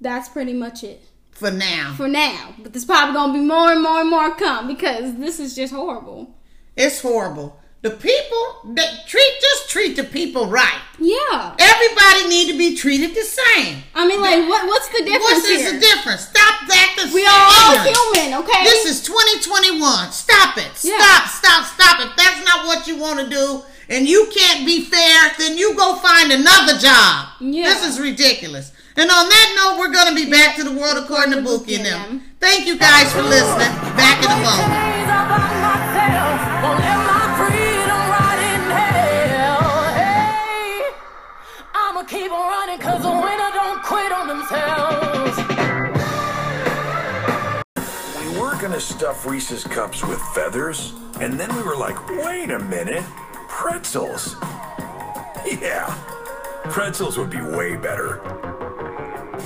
that's 0.02 0.30
pretty 0.30 0.54
much 0.54 0.84
it 0.84 1.04
For 1.34 1.52
now. 1.52 1.94
for 1.96 2.08
now. 2.08 2.56
But 2.58 2.74
there's 2.74 2.86
probably 2.86 3.14
gonna 3.14 3.34
be 3.34 3.40
more 3.40 3.72
and 3.72 3.84
more 3.84 4.00
and 4.02 4.10
more 4.10 4.34
come 4.36 4.68
because 4.68 5.16
this 5.18 5.40
is 5.40 5.56
just 5.56 5.74
horrible. 5.74 6.34
It's 6.76 7.02
horrible. 7.02 7.60
The 7.82 7.92
people 7.92 8.74
that 8.74 9.06
treat 9.06 9.34
just 9.40 9.70
treat 9.70 9.96
the 9.96 10.04
people 10.04 10.48
right. 10.48 10.82
Yeah. 10.98 11.56
Everybody 11.60 12.28
need 12.28 12.52
to 12.52 12.58
be 12.58 12.76
treated 12.76 13.14
the 13.14 13.22
same. 13.22 13.84
I 13.94 14.08
mean, 14.08 14.20
like, 14.20 14.50
what? 14.50 14.66
What's 14.68 14.88
the 14.90 15.04
difference 15.06 15.22
What's 15.22 15.48
here? 15.48 15.74
the 15.74 15.80
difference? 15.80 16.22
Stop 16.22 16.64
acting. 16.74 17.14
We 17.14 17.24
are 17.26 17.38
all 17.38 17.78
human, 17.86 18.34
okay? 18.42 18.64
This 18.64 18.86
is 18.86 19.04
2021. 19.06 20.12
Stop 20.12 20.58
it. 20.58 20.72
Yeah. 20.84 20.98
Stop, 20.98 21.30
stop, 21.30 21.66
stop. 21.66 22.00
If 22.02 22.16
that's 22.18 22.44
not 22.44 22.66
what 22.66 22.88
you 22.88 22.98
want 22.98 23.20
to 23.20 23.30
do 23.30 23.62
and 23.90 24.08
you 24.08 24.28
can't 24.34 24.66
be 24.66 24.82
fair, 24.84 25.32
then 25.38 25.56
you 25.58 25.76
go 25.76 25.96
find 25.98 26.32
another 26.32 26.80
job. 26.80 27.28
Yeah. 27.40 27.66
This 27.66 27.86
is 27.86 28.00
ridiculous. 28.02 28.72
And 28.98 29.12
on 29.12 29.30
that 29.30 29.54
note, 29.56 29.78
we're 29.80 29.92
going 29.94 30.10
to 30.10 30.16
be 30.16 30.26
back 30.32 30.56
to 30.56 30.64
the 30.64 30.72
world 30.74 30.98
according 30.98 31.36
to 31.36 31.42
Bookie 31.44 31.76
and 31.76 31.86
them. 31.86 32.24
Thank 32.40 32.66
you 32.66 32.76
guys 32.78 33.14
for 33.14 33.22
listening. 33.22 33.70
Back 33.94 34.24
in 34.26 34.32
a 34.32 34.38
moment. 34.42 34.74
Gonna 48.78 48.86
stuff 48.86 49.26
Reese's 49.26 49.64
cups 49.64 50.04
with 50.06 50.22
feathers, 50.36 50.94
and 51.20 51.40
then 51.40 51.50
we 51.56 51.64
were 51.64 51.76
like, 51.76 51.98
wait 52.10 52.52
a 52.52 52.60
minute, 52.60 53.04
pretzels. 53.50 54.36
Yeah, 55.48 55.92
pretzels 56.66 57.18
would 57.18 57.32
be 57.32 57.42
way 57.42 57.76
better. 57.76 58.22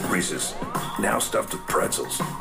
Reese's, 0.10 0.54
now 1.00 1.18
stuffed 1.20 1.54
with 1.54 1.66
pretzels. 1.68 2.20
Welcome 2.20 2.34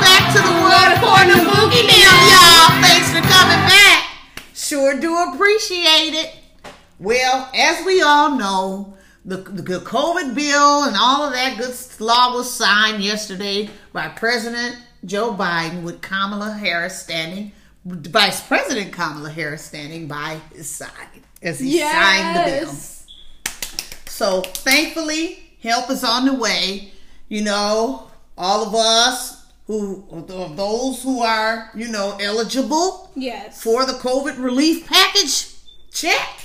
back 0.00 0.32
to 0.32 0.40
the 0.40 0.54
world 0.64 0.96
according 0.96 1.34
to 1.34 1.40
Boogie 1.44 1.86
now, 1.92 2.16
y'all. 2.32 2.72
Thanks 2.80 3.10
for 3.10 3.20
coming 3.20 3.62
back. 3.68 4.08
Sure 4.54 4.98
do 4.98 5.14
appreciate 5.14 6.14
it. 6.14 6.43
Well, 6.98 7.50
as 7.54 7.84
we 7.84 8.02
all 8.02 8.36
know, 8.36 8.94
the, 9.24 9.38
the 9.38 9.78
COVID 9.80 10.34
bill 10.34 10.84
and 10.84 10.96
all 10.98 11.22
of 11.24 11.32
that 11.32 11.56
good 11.58 11.74
law 12.00 12.34
was 12.34 12.52
signed 12.52 13.02
yesterday 13.02 13.70
by 13.92 14.08
President 14.08 14.76
Joe 15.04 15.34
Biden 15.34 15.82
with 15.82 16.02
Kamala 16.02 16.52
Harris 16.52 17.00
standing, 17.02 17.52
Vice 17.84 18.46
President 18.46 18.92
Kamala 18.92 19.30
Harris 19.30 19.64
standing 19.64 20.06
by 20.06 20.40
his 20.54 20.68
side 20.68 20.90
as 21.42 21.58
he 21.58 21.78
signed 21.78 22.36
the 22.36 22.64
bill. 22.66 22.74
So 24.06 24.42
thankfully, 24.42 25.56
help 25.62 25.90
is 25.90 26.04
on 26.04 26.26
the 26.26 26.34
way. 26.34 26.92
You 27.28 27.42
know, 27.42 28.10
all 28.38 28.66
of 28.66 28.74
us 28.74 29.46
who, 29.66 30.04
of 30.10 30.56
those 30.56 31.02
who 31.02 31.22
are, 31.22 31.70
you 31.74 31.88
know, 31.88 32.16
eligible 32.20 33.10
Yes. 33.16 33.62
for 33.62 33.84
the 33.86 33.94
COVID 33.94 34.38
relief 34.38 34.86
package 34.86 35.48
check 35.90 36.43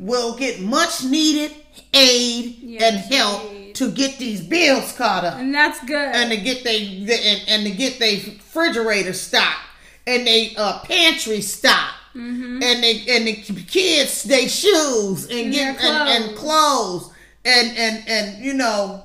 will 0.00 0.36
get 0.36 0.60
much 0.60 1.04
needed 1.04 1.52
aid 1.94 2.78
and 2.82 2.96
help 2.96 3.74
to 3.74 3.90
get 3.90 4.18
these 4.18 4.40
bills 4.40 4.92
caught 4.96 5.24
up 5.24 5.38
And 5.38 5.54
that's 5.54 5.78
good. 5.84 5.96
and 6.14 6.30
to 6.30 6.36
get 6.38 6.64
they 6.64 6.98
and, 7.02 7.42
and 7.48 7.64
to 7.66 7.70
get 7.70 7.98
their 7.98 8.14
refrigerator 8.16 9.12
stocked 9.12 9.60
and 10.06 10.26
they 10.26 10.54
uh, 10.56 10.80
pantry 10.80 11.40
stocked 11.40 11.94
Mm-hmm. 12.12 12.60
and 12.60 12.82
they 12.82 13.04
and 13.08 13.24
the 13.28 13.34
kids 13.68 14.24
they 14.24 14.48
shoes 14.48 15.26
and 15.26 15.32
And 15.32 15.52
get 15.52 15.78
their 15.80 15.92
and, 15.92 16.24
and 16.24 16.36
clothes 16.36 17.08
and 17.44 17.78
and 17.78 18.02
and 18.08 18.44
you 18.44 18.52
know 18.52 19.04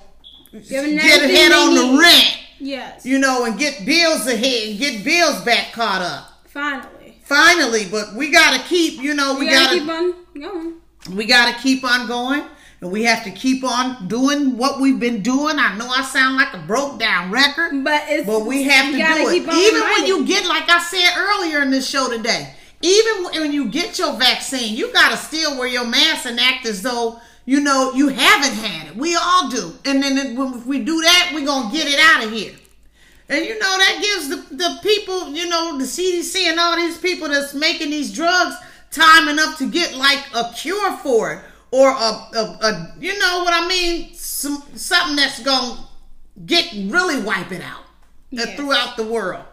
get 0.51 1.21
ahead 1.23 1.51
on 1.51 1.75
the 1.75 1.99
rent 2.01 2.37
Yes. 2.57 3.05
you 3.05 3.19
know 3.19 3.45
and 3.45 3.59
get 3.59 3.85
bills 3.85 4.25
ahead 4.25 4.69
and 4.69 4.79
get 4.79 5.03
bills 5.05 5.39
back 5.43 5.71
caught 5.71 6.01
up 6.01 6.31
Finally. 6.47 7.19
finally 7.25 7.85
but 7.91 8.15
we 8.15 8.31
gotta 8.31 8.63
keep 8.63 8.99
you 8.99 9.13
know 9.13 9.35
we, 9.35 9.41
We 9.45 9.51
gotta, 9.51 9.79
gotta 9.85 10.13
keep 10.33 10.41
on 10.47 10.51
going. 10.53 10.73
We 11.13 11.25
got 11.25 11.53
to 11.53 11.61
keep 11.61 11.83
on 11.83 12.07
going 12.07 12.43
and 12.81 12.91
we 12.91 13.03
have 13.03 13.23
to 13.23 13.31
keep 13.31 13.63
on 13.63 14.07
doing 14.07 14.57
what 14.57 14.79
we've 14.79 14.99
been 14.99 15.21
doing. 15.21 15.57
I 15.57 15.77
know 15.77 15.87
I 15.87 16.03
sound 16.03 16.35
like 16.35 16.53
a 16.53 16.59
broke 16.65 16.99
down 16.99 17.31
record, 17.31 17.83
but 17.83 18.03
it's 18.07 18.25
but 18.25 18.45
we 18.45 18.63
have 18.63 18.91
to 18.91 18.97
do 18.97 19.29
it. 19.29 19.41
Even 19.41 19.81
when 19.81 20.05
you 20.05 20.25
get, 20.25 20.45
like 20.45 20.69
I 20.69 20.79
said 20.79 21.17
earlier 21.17 21.61
in 21.61 21.71
this 21.71 21.89
show 21.89 22.09
today, 22.09 22.53
even 22.81 23.23
when 23.23 23.51
you 23.51 23.69
get 23.69 23.97
your 23.97 24.13
vaccine, 24.17 24.75
you 24.75 24.91
got 24.93 25.11
to 25.11 25.17
still 25.17 25.57
wear 25.57 25.67
your 25.67 25.87
mask 25.87 26.25
and 26.25 26.39
act 26.39 26.65
as 26.65 26.81
though 26.81 27.19
you 27.45 27.59
know 27.59 27.93
you 27.93 28.09
haven't 28.09 28.53
had 28.53 28.87
it. 28.87 28.95
We 28.95 29.15
all 29.15 29.49
do, 29.49 29.73
and 29.85 30.03
then 30.03 30.35
when 30.35 30.53
if 30.55 30.65
we 30.65 30.83
do 30.83 31.01
that, 31.01 31.31
we're 31.33 31.45
gonna 31.45 31.71
get 31.71 31.87
it 31.87 31.99
out 31.99 32.25
of 32.25 32.31
here. 32.31 32.55
And 33.29 33.43
you 33.43 33.57
know 33.57 33.77
that 33.77 33.99
gives 34.01 34.29
the, 34.29 34.55
the 34.55 34.79
people, 34.83 35.29
you 35.29 35.49
know, 35.49 35.77
the 35.79 35.85
CDC 35.85 36.35
and 36.43 36.59
all 36.59 36.75
these 36.75 36.97
people 36.97 37.27
that's 37.27 37.55
making 37.55 37.89
these 37.89 38.13
drugs 38.13 38.55
time 38.95 39.27
enough 39.27 39.57
to 39.57 39.69
get 39.69 39.95
like 39.95 40.23
a 40.33 40.51
cure 40.53 40.97
for 40.97 41.33
it 41.33 41.39
or 41.71 41.89
a, 41.89 41.93
a, 41.93 42.57
a 42.61 42.95
you 42.99 43.17
know 43.19 43.43
what 43.43 43.53
I 43.53 43.67
mean, 43.67 44.13
some 44.13 44.63
something 44.75 45.17
that's 45.17 45.41
gonna 45.41 45.85
get 46.45 46.71
really 46.91 47.21
wipe 47.21 47.51
it 47.51 47.61
out 47.61 47.83
uh, 48.37 48.45
throughout 48.55 48.97
the 48.97 49.03
world. 49.03 49.43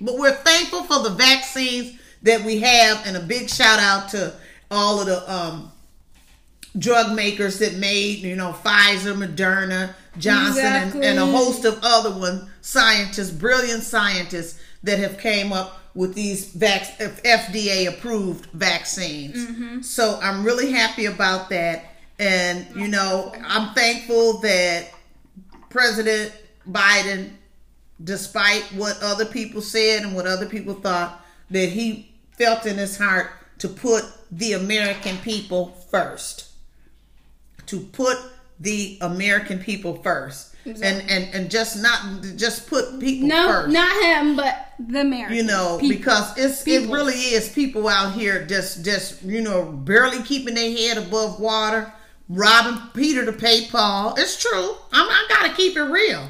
But 0.00 0.18
we're 0.18 0.34
thankful 0.34 0.84
for 0.84 1.02
the 1.02 1.10
vaccines 1.10 1.98
that 2.22 2.44
we 2.44 2.60
have, 2.60 3.06
and 3.06 3.16
a 3.16 3.20
big 3.20 3.48
shout 3.48 3.78
out 3.78 4.08
to 4.10 4.34
all 4.70 5.00
of 5.00 5.06
the 5.06 5.32
um, 5.32 5.72
drug 6.78 7.14
makers 7.14 7.58
that 7.58 7.74
made, 7.76 8.18
you 8.18 8.36
know, 8.36 8.52
Pfizer, 8.52 9.14
Moderna, 9.14 9.94
Johnson, 10.18 10.64
and, 10.64 11.04
and 11.04 11.18
a 11.18 11.26
host 11.26 11.64
of 11.64 11.78
other 11.82 12.10
ones, 12.10 12.48
scientists, 12.60 13.30
brilliant 13.30 13.82
scientists 13.82 14.60
that 14.82 14.98
have 14.98 15.18
came 15.18 15.52
up 15.52 15.79
with 15.94 16.14
these 16.14 16.52
vac- 16.52 16.98
FDA 16.98 17.88
approved 17.88 18.46
vaccines. 18.52 19.36
Mm-hmm. 19.36 19.80
So 19.82 20.18
I'm 20.22 20.44
really 20.44 20.70
happy 20.72 21.06
about 21.06 21.48
that. 21.50 21.84
And, 22.18 22.66
you 22.76 22.88
know, 22.88 23.32
I'm 23.44 23.74
thankful 23.74 24.38
that 24.40 24.90
President 25.70 26.32
Biden, 26.68 27.30
despite 28.02 28.62
what 28.74 28.98
other 29.02 29.24
people 29.24 29.62
said 29.62 30.02
and 30.02 30.14
what 30.14 30.26
other 30.26 30.46
people 30.46 30.74
thought, 30.74 31.24
that 31.50 31.70
he 31.70 32.12
felt 32.38 32.66
in 32.66 32.76
his 32.76 32.98
heart 32.98 33.30
to 33.58 33.68
put 33.68 34.04
the 34.30 34.52
American 34.52 35.16
people 35.18 35.68
first. 35.90 36.48
To 37.66 37.80
put 37.80 38.16
the 38.58 38.98
American 39.00 39.58
people 39.58 39.96
first, 40.02 40.49
and 40.66 40.82
and 40.84 41.34
and 41.34 41.50
just 41.50 41.82
not 41.82 42.22
just 42.36 42.66
put 42.68 42.98
people 43.00 43.28
No, 43.28 43.46
first. 43.48 43.72
not 43.72 44.02
him, 44.02 44.36
but 44.36 44.68
the 44.78 45.00
American. 45.00 45.36
you 45.36 45.42
know, 45.42 45.78
people. 45.80 45.96
because 45.96 46.36
it's 46.38 46.62
People. 46.62 46.94
it 46.94 46.96
really 46.96 47.14
is 47.14 47.48
people 47.48 47.88
out 47.88 48.12
here 48.14 48.44
just 48.46 48.84
just 48.84 49.22
you 49.22 49.40
know 49.40 49.64
barely 49.64 50.22
keeping 50.22 50.54
their 50.54 50.70
head 50.70 50.98
above 50.98 51.40
water, 51.40 51.92
robbing 52.28 52.80
Peter 52.94 53.24
to 53.24 53.32
pay 53.32 53.66
Paul. 53.68 54.14
It's 54.18 54.40
true. 54.40 54.76
I'm, 54.92 55.08
I 55.08 55.26
gotta 55.28 55.54
keep 55.54 55.76
it 55.76 55.82
real. 55.84 56.28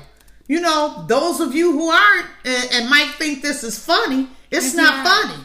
You 0.49 0.61
know, 0.61 1.05
those 1.09 1.39
of 1.41 1.55
you 1.55 1.71
who 1.73 1.91
aren't 1.91 2.27
and, 2.45 2.69
and 2.73 2.91
might 2.91 3.13
think 3.19 3.41
this 3.41 3.63
is 3.63 3.79
funny, 3.79 4.29
it's, 4.51 4.67
It's 4.67 4.75
not, 4.75 5.05
not. 5.05 5.07
funny. 5.29 5.45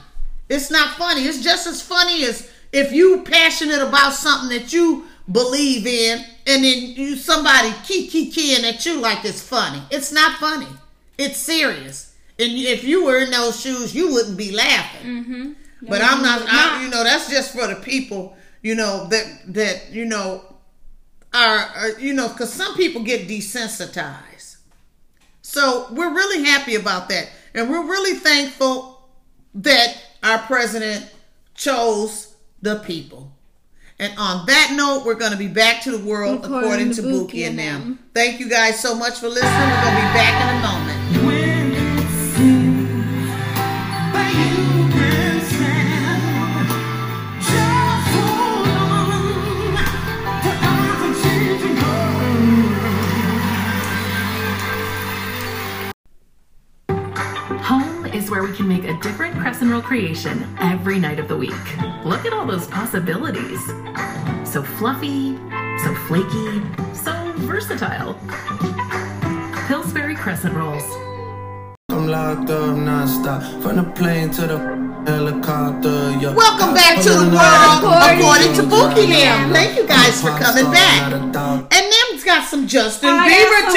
It's 0.49 0.71
not 0.71 0.89
funny. 0.97 1.21
It's 1.25 1.43
just 1.43 1.67
as 1.67 1.79
funny 1.81 2.23
as 2.25 2.49
if 2.71 2.91
you 2.91 3.21
passionate 3.23 3.81
about 3.81 4.13
something 4.13 4.49
that 4.57 4.73
you 4.73 5.05
believe 5.31 5.87
in, 5.87 6.23
and 6.47 6.63
then 6.63 6.79
you 6.95 7.15
somebody 7.15 7.73
kiki 7.83 8.29
keying 8.31 8.65
at 8.65 8.85
you 8.85 8.99
like 8.99 9.25
it's 9.25 9.41
funny. 9.41 9.81
It's 9.89 10.11
not 10.11 10.39
funny. 10.39 10.67
It's 11.17 11.37
serious. 11.37 12.13
And 12.37 12.51
if 12.51 12.83
you 12.83 13.05
were 13.05 13.19
in 13.19 13.31
those 13.31 13.59
shoes, 13.59 13.95
you 13.95 14.13
wouldn't 14.13 14.37
be 14.37 14.51
laughing. 14.51 15.09
Mm-hmm. 15.09 15.53
But 15.87 16.01
I'm 16.01 16.21
not. 16.21 16.41
I, 16.47 16.83
you 16.83 16.89
know, 16.89 17.03
that's 17.03 17.29
just 17.29 17.53
for 17.53 17.67
the 17.67 17.75
people. 17.75 18.35
You 18.61 18.75
know 18.75 19.07
that 19.07 19.53
that 19.53 19.91
you 19.91 20.05
know 20.05 20.43
are, 21.33 21.57
are 21.57 21.99
you 21.99 22.13
know 22.13 22.27
because 22.27 22.51
some 22.51 22.75
people 22.75 23.03
get 23.03 23.27
desensitized. 23.27 24.57
So 25.41 25.87
we're 25.91 26.13
really 26.13 26.43
happy 26.43 26.75
about 26.75 27.09
that, 27.09 27.29
and 27.53 27.69
we're 27.69 27.85
really 27.85 28.17
thankful 28.17 29.07
that 29.53 29.95
our 30.23 30.39
president 30.39 31.09
chose 31.53 32.35
the 32.61 32.79
people. 32.79 33.34
And 33.97 34.13
on 34.17 34.45
that 34.47 34.73
note, 34.75 35.05
we're 35.05 35.15
going 35.15 35.31
to 35.31 35.37
be 35.37 35.47
back 35.47 35.83
to 35.83 35.91
the 35.97 36.05
world 36.05 36.43
according, 36.43 36.91
According 36.91 36.93
to 36.93 37.01
Buki 37.01 37.47
and 37.47 37.57
them. 37.57 37.99
Thank 38.13 38.41
you 38.41 38.49
guys 38.49 38.79
so 38.79 38.93
much 38.93 39.19
for 39.19 39.29
listening. 39.29 39.51
We're 39.51 39.81
going 39.81 39.95
to 39.95 40.01
be 40.01 40.13
back 40.13 40.35
in 40.43 40.57
a 40.57 40.61
moment. 40.67 40.94
Creation 59.85 60.43
every 60.59 60.97
night 60.97 61.19
of 61.19 61.27
the 61.27 61.37
week. 61.37 61.51
Look 62.03 62.25
at 62.25 62.33
all 62.33 62.45
those 62.47 62.65
possibilities. 62.67 63.63
So 64.43 64.63
fluffy, 64.63 65.37
so 65.83 65.93
flaky, 66.07 66.61
so 66.93 67.13
versatile. 67.45 68.17
Pillsbury 69.67 70.15
Crescent 70.15 70.55
Rolls. 70.55 70.83
I'm 71.89 72.07
locked 72.07 72.49
up 72.49 72.75
nonstop 72.75 73.61
from 73.61 73.75
the 73.77 73.83
plane 73.83 74.31
to 74.31 74.47
the 74.47 74.57
helicopter. 75.05 76.17
Yeah. 76.19 76.33
Welcome 76.33 76.73
back 76.73 76.97
to 77.03 77.09
the 77.09 77.29
world 77.29 77.83
according 78.09 78.53
to 78.55 78.63
Bookie 78.63 79.05
Lamb. 79.05 79.53
Thank 79.53 79.77
you 79.77 79.85
guys 79.87 80.19
for 80.19 80.29
coming 80.29 80.65
back. 80.71 81.13
And 81.13 81.93
them's 81.93 82.23
got 82.23 82.47
some 82.47 82.67
Justin 82.67 83.11
I 83.11 83.29
Bieber 83.29 83.61
got 83.61 83.73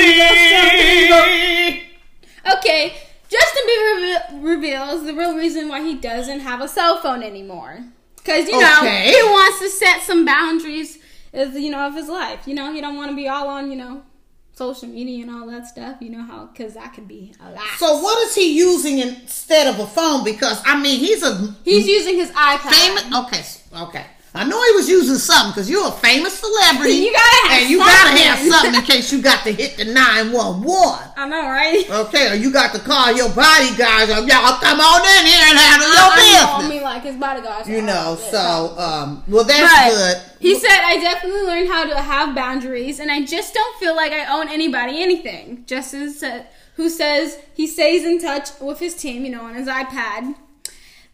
tea. 1.74 2.58
Okay, 2.58 2.96
Justin 3.28 3.62
Bieber 3.68 3.94
reve- 4.40 4.42
reveals 4.42 5.04
the 5.04 5.14
real 5.14 5.36
reason 5.36 5.68
why 5.68 5.82
he 5.82 5.94
doesn't 5.94 6.40
have 6.40 6.60
a 6.60 6.68
cell 6.68 7.00
phone 7.00 7.22
anymore. 7.22 7.84
Because, 8.16 8.48
you 8.48 8.58
know, 8.60 8.74
Okay. 8.78 9.10
he 9.10 9.22
wants 9.22 9.58
to 9.60 9.68
set 9.70 10.02
some 10.02 10.24
boundaries, 10.24 10.98
of, 11.32 11.54
you 11.54 11.70
know, 11.70 11.86
of 11.86 11.94
his 11.94 12.08
life. 12.08 12.40
You 12.46 12.54
know, 12.54 12.72
he 12.72 12.80
don't 12.80 12.96
want 12.96 13.10
to 13.10 13.16
be 13.16 13.28
all 13.28 13.48
on, 13.48 13.70
you 13.70 13.76
know, 13.76 14.02
social 14.54 14.88
media 14.88 15.22
and 15.24 15.30
all 15.34 15.46
that 15.46 15.66
stuff. 15.66 15.96
You 16.00 16.10
know 16.10 16.22
how, 16.22 16.46
because 16.52 16.74
that 16.74 16.92
could 16.94 17.06
be 17.08 17.32
a 17.40 17.50
lot. 17.50 17.62
So 17.78 18.00
what 18.02 18.26
is 18.26 18.34
he 18.34 18.52
using 18.56 18.98
instead 18.98 19.66
of 19.66 19.78
a 19.78 19.86
phone? 19.86 20.24
Because 20.24 20.60
I 20.66 20.80
mean, 20.80 20.98
he's 20.98 21.22
a 21.22 21.54
He's 21.64 21.86
using 21.86 22.16
his 22.16 22.30
iPad. 22.30 22.72
famous. 22.72 23.04
Okay, 23.14 23.82
okay. 23.84 24.06
I 24.34 24.44
know 24.44 24.62
he 24.62 24.72
was 24.76 24.88
using 24.88 25.16
something 25.16 25.52
because 25.52 25.70
you're 25.70 25.88
a 25.88 25.90
famous 25.90 26.38
celebrity. 26.38 26.94
You 26.94 27.12
gotta 27.12 27.48
have 27.48 27.62
and 27.62 27.70
you 27.70 27.78
gotta 27.78 28.18
have 28.18 28.38
something. 28.38 28.52
something 28.52 28.74
in 28.74 28.82
case 28.82 29.12
you 29.12 29.22
got 29.22 29.42
to 29.44 29.52
hit 29.52 29.76
the 29.78 29.86
nine 29.86 30.32
one 30.32 30.62
one. 30.62 31.02
I 31.16 31.26
know, 31.26 31.48
right? 31.48 31.88
Okay, 31.90 32.32
or 32.32 32.34
you 32.34 32.52
got 32.52 32.74
to 32.74 32.80
call 32.80 33.12
your 33.16 33.30
bodyguards. 33.30 34.12
Or 34.12 34.20
y'all 34.28 34.60
come 34.60 34.80
on 34.80 35.00
in 35.00 35.26
here 35.26 35.44
and 35.48 35.58
handle 35.58 35.88
your 35.88 36.10
business. 36.14 36.44
I 36.44 36.68
mean, 36.68 36.82
like 36.82 37.02
his 37.02 37.16
bodyguards. 37.16 37.68
You 37.68 37.82
know, 37.82 38.18
so 38.30 38.74
um, 38.78 39.24
well 39.28 39.44
that's 39.44 39.72
But 39.72 39.96
good. 39.96 40.40
He 40.40 40.54
said, 40.54 40.78
I 40.84 40.98
definitely 41.00 41.42
learned 41.42 41.68
how 41.68 41.84
to 41.88 42.00
have 42.00 42.34
boundaries, 42.34 43.00
and 43.00 43.10
I 43.10 43.24
just 43.24 43.54
don't 43.54 43.80
feel 43.80 43.96
like 43.96 44.12
I 44.12 44.26
own 44.26 44.48
anybody 44.48 45.02
anything. 45.02 45.64
Justin 45.66 46.12
said, 46.12 46.46
who 46.74 46.88
says 46.88 47.38
he 47.54 47.66
stays 47.66 48.04
in 48.04 48.20
touch 48.20 48.50
with 48.60 48.78
his 48.78 48.94
team, 48.94 49.24
you 49.24 49.30
know, 49.30 49.42
on 49.42 49.54
his 49.54 49.66
iPad. 49.66 50.36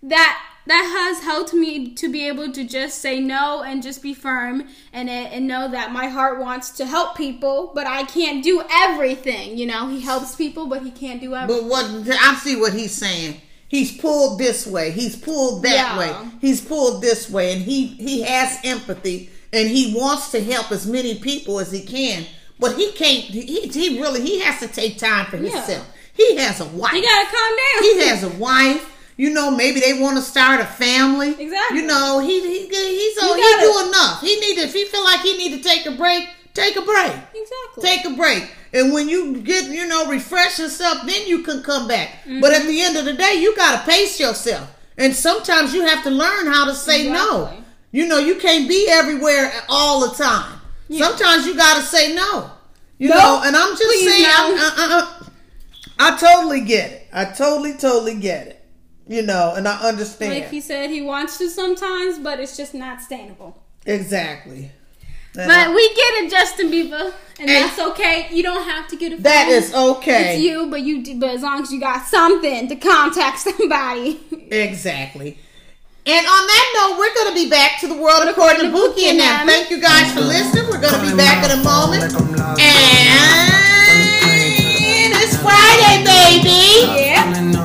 That 0.02 0.38
that 0.66 0.84
has 1.14 1.22
helped 1.24 1.52
me 1.52 1.92
to 1.94 2.10
be 2.10 2.26
able 2.26 2.50
to 2.52 2.64
just 2.64 3.00
say 3.00 3.20
no 3.20 3.62
and 3.62 3.82
just 3.82 4.02
be 4.02 4.14
firm 4.14 4.64
and 4.92 5.08
and 5.10 5.46
know 5.46 5.68
that 5.70 5.92
my 5.92 6.06
heart 6.08 6.40
wants 6.40 6.70
to 6.70 6.86
help 6.86 7.16
people, 7.16 7.72
but 7.74 7.86
I 7.86 8.04
can't 8.04 8.42
do 8.42 8.62
everything. 8.72 9.58
You 9.58 9.66
know, 9.66 9.88
he 9.88 10.00
helps 10.00 10.34
people, 10.34 10.66
but 10.66 10.82
he 10.82 10.90
can't 10.90 11.20
do 11.20 11.34
everything. 11.34 11.68
But 11.68 11.70
what 11.70 11.84
I 12.20 12.34
see 12.36 12.56
what 12.56 12.72
he's 12.72 12.92
saying. 12.94 13.40
He's 13.66 13.96
pulled 13.96 14.38
this 14.38 14.66
way. 14.68 14.92
He's 14.92 15.16
pulled 15.16 15.62
that 15.64 15.72
Yeah. 15.74 15.98
way. 15.98 16.30
He's 16.40 16.60
pulled 16.60 17.02
this 17.02 17.28
way, 17.28 17.52
and 17.52 17.62
he 17.62 17.86
he 17.86 18.22
has 18.22 18.58
empathy, 18.62 19.30
and 19.52 19.68
he 19.68 19.92
wants 19.96 20.30
to 20.30 20.42
help 20.42 20.70
as 20.70 20.86
many 20.86 21.16
people 21.16 21.58
as 21.58 21.72
he 21.72 21.80
can. 21.80 22.24
But 22.60 22.76
he 22.76 22.92
can't. 22.92 23.24
He 23.24 23.62
he 23.66 24.00
really 24.00 24.20
he 24.20 24.38
has 24.40 24.60
to 24.60 24.68
take 24.68 24.96
time 24.98 25.26
for 25.26 25.38
Yeah. 25.38 25.50
himself. 25.50 25.86
He 26.12 26.36
has 26.36 26.60
a 26.60 26.66
wife. 26.66 26.92
You 26.94 27.02
gotta 27.02 27.26
calm 27.26 27.56
down. 27.56 27.82
He 27.82 27.98
has 28.06 28.22
a 28.22 28.28
wife. 28.28 28.90
You 29.16 29.30
know, 29.30 29.50
maybe 29.50 29.80
they 29.80 30.00
want 30.00 30.16
to 30.16 30.22
start 30.22 30.60
a 30.60 30.64
family. 30.64 31.30
Exactly. 31.40 31.78
You 31.78 31.86
know, 31.86 32.18
he 32.20 32.40
he 32.40 32.66
he's 32.66 33.16
You 33.16 33.34
he 33.34 33.40
gotta- 33.42 33.62
do 33.62 33.88
enough. 33.88 34.20
He 34.20 34.40
need 34.40 34.56
to, 34.56 34.62
if 34.62 34.72
he 34.72 34.84
feel 34.86 35.04
like 35.04 35.20
he 35.20 35.36
need 35.36 35.62
to 35.62 35.68
take 35.68 35.86
a 35.86 35.92
break, 35.92 36.28
take 36.52 36.76
a 36.76 36.82
break. 36.82 37.12
Exactly. 37.34 37.82
Take 37.82 38.04
a 38.06 38.10
break. 38.10 38.50
And 38.72 38.92
when 38.92 39.08
you 39.08 39.36
get, 39.40 39.66
you 39.66 39.86
know, 39.86 40.06
refresh 40.08 40.58
yourself, 40.58 41.06
then 41.06 41.28
you 41.28 41.42
can 41.42 41.62
come 41.62 41.86
back. 41.86 42.10
But 42.40 42.52
at 42.52 42.62
mm-hmm. 42.62 42.68
the 42.68 42.82
end 42.82 42.96
of 42.96 43.04
the 43.04 43.12
day, 43.12 43.34
you 43.38 43.54
got 43.54 43.78
to 43.78 43.90
pace 43.90 44.18
yourself. 44.18 44.68
And 44.98 45.14
sometimes 45.14 45.72
you 45.74 45.86
have 45.86 46.02
to 46.04 46.10
learn 46.10 46.46
how 46.46 46.64
to 46.64 46.74
say 46.74 47.08
no. 47.08 47.52
You 47.92 48.06
know, 48.08 48.18
you 48.18 48.34
can't 48.36 48.68
be 48.68 48.88
everywhere 48.90 49.52
all 49.68 50.08
the 50.08 50.14
time. 50.16 50.60
Sometimes 50.90 51.46
you 51.46 51.56
got 51.56 51.76
to 51.76 51.82
say 51.82 52.14
no. 52.14 52.50
You 52.98 53.10
No, 53.10 53.16
know, 53.16 53.42
and 53.44 53.56
I'm 53.56 53.70
just 53.76 53.82
please 53.84 54.08
saying, 54.10 54.22
no. 54.22 54.28
I, 54.30 55.20
I, 55.98 56.08
I, 56.08 56.14
I 56.14 56.16
totally 56.18 56.60
get 56.60 56.92
it. 56.92 57.08
I 57.12 57.24
totally, 57.26 57.74
totally 57.74 58.16
get 58.16 58.46
it. 58.48 58.63
You 59.06 59.22
know, 59.22 59.52
and 59.56 59.68
I 59.68 59.76
understand. 59.88 60.32
Like 60.32 60.48
he 60.50 60.60
said, 60.60 60.88
he 60.90 61.02
wants 61.02 61.36
to 61.38 61.48
sometimes, 61.50 62.18
but 62.18 62.40
it's 62.40 62.56
just 62.56 62.72
not 62.74 63.00
sustainable. 63.00 63.56
exactly. 63.84 64.70
And 65.36 65.48
But 65.48 65.58
I- 65.68 65.74
we 65.74 65.88
get 65.94 66.22
it, 66.22 66.30
Justin 66.30 66.70
Bieber, 66.70 67.12
and, 67.40 67.50
And- 67.50 67.64
that's 67.64 67.78
okay. 67.90 68.28
You 68.30 68.42
don't 68.44 68.62
have 68.68 68.86
to 68.88 68.96
get 68.96 69.12
a 69.12 69.16
phone. 69.16 69.22
That 69.24 69.48
is 69.48 69.74
okay. 69.74 70.34
It's 70.36 70.42
you, 70.44 70.68
but 70.70 70.80
you. 70.82 71.02
But 71.16 71.30
as 71.30 71.42
long 71.42 71.60
as 71.60 71.72
you 71.72 71.80
got 71.80 72.06
something 72.06 72.68
to 72.68 72.76
contact 72.76 73.40
somebody. 73.48 74.20
Exactly. 74.50 75.36
And 76.06 76.24
on 76.26 76.46
that 76.46 76.66
note, 76.76 76.98
we're 76.98 77.14
going 77.14 77.28
to 77.28 77.34
be 77.34 77.48
back 77.50 77.80
to 77.80 77.88
the 77.88 77.96
world 77.96 78.28
according 78.28 78.60
to 78.62 78.70
Bookie 78.70 79.06
and 79.08 79.18
them. 79.18 79.46
Thank 79.46 79.70
you 79.70 79.80
guys 79.80 80.12
for 80.12 80.20
listening. 80.20 80.66
We're 80.70 80.80
going 80.80 80.94
to 80.94 81.10
be 81.10 81.16
back 81.16 81.44
in 81.44 81.50
a 81.58 81.62
moment. 81.64 82.14
And 84.14 85.12
it's 85.14 85.36
Friday, 85.38 86.04
baby. 86.04 87.02
Yeah. 87.02 87.60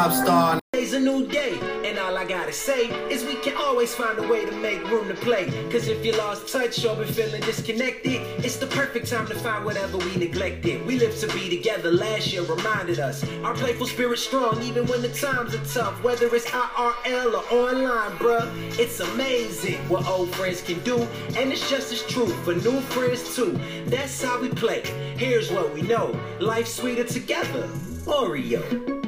Pop 0.00 0.12
star. 0.12 0.60
Today's 0.72 0.94
a 0.94 1.00
new 1.00 1.26
day, 1.26 1.58
and 1.84 1.98
all 1.98 2.16
I 2.16 2.24
gotta 2.24 2.54
say 2.54 2.86
is 3.12 3.22
we 3.22 3.34
can 3.34 3.54
always 3.54 3.94
find 3.94 4.18
a 4.18 4.26
way 4.26 4.46
to 4.46 4.52
make 4.52 4.82
room 4.90 5.08
to 5.08 5.14
play. 5.14 5.44
Cause 5.70 5.88
if 5.88 6.02
you 6.06 6.12
lost 6.12 6.50
touch 6.50 6.82
or 6.86 6.96
been 6.96 7.06
feeling 7.06 7.42
disconnected, 7.42 8.22
it's 8.42 8.56
the 8.56 8.66
perfect 8.68 9.10
time 9.10 9.26
to 9.26 9.34
find 9.34 9.62
whatever 9.62 9.98
we 9.98 10.16
neglected. 10.16 10.86
We 10.86 10.98
live 10.98 11.14
to 11.18 11.26
be 11.34 11.54
together, 11.54 11.92
last 11.92 12.32
year 12.32 12.44
reminded 12.44 12.98
us. 12.98 13.28
Our 13.44 13.52
playful 13.52 13.86
spirit 13.86 14.18
strong, 14.18 14.62
even 14.62 14.86
when 14.86 15.02
the 15.02 15.10
times 15.10 15.54
are 15.54 15.64
tough. 15.66 16.02
Whether 16.02 16.34
it's 16.34 16.46
IRL 16.46 17.34
or 17.34 17.44
online, 17.52 18.12
bruh, 18.16 18.48
it's 18.78 19.00
amazing 19.00 19.80
what 19.90 20.06
old 20.06 20.34
friends 20.34 20.62
can 20.62 20.80
do. 20.80 20.96
And 21.36 21.52
it's 21.52 21.68
just 21.68 21.92
as 21.92 22.02
true 22.04 22.28
for 22.44 22.54
new 22.54 22.80
friends 22.94 23.36
too. 23.36 23.52
That's 23.84 24.22
how 24.22 24.40
we 24.40 24.48
play. 24.48 24.80
Here's 25.18 25.52
what 25.52 25.74
we 25.74 25.82
know 25.82 26.18
life's 26.40 26.72
sweeter 26.72 27.04
together. 27.04 27.68
Oreo. 28.06 28.99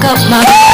Pick 0.00 0.04
up 0.04 0.30
my. 0.30 0.67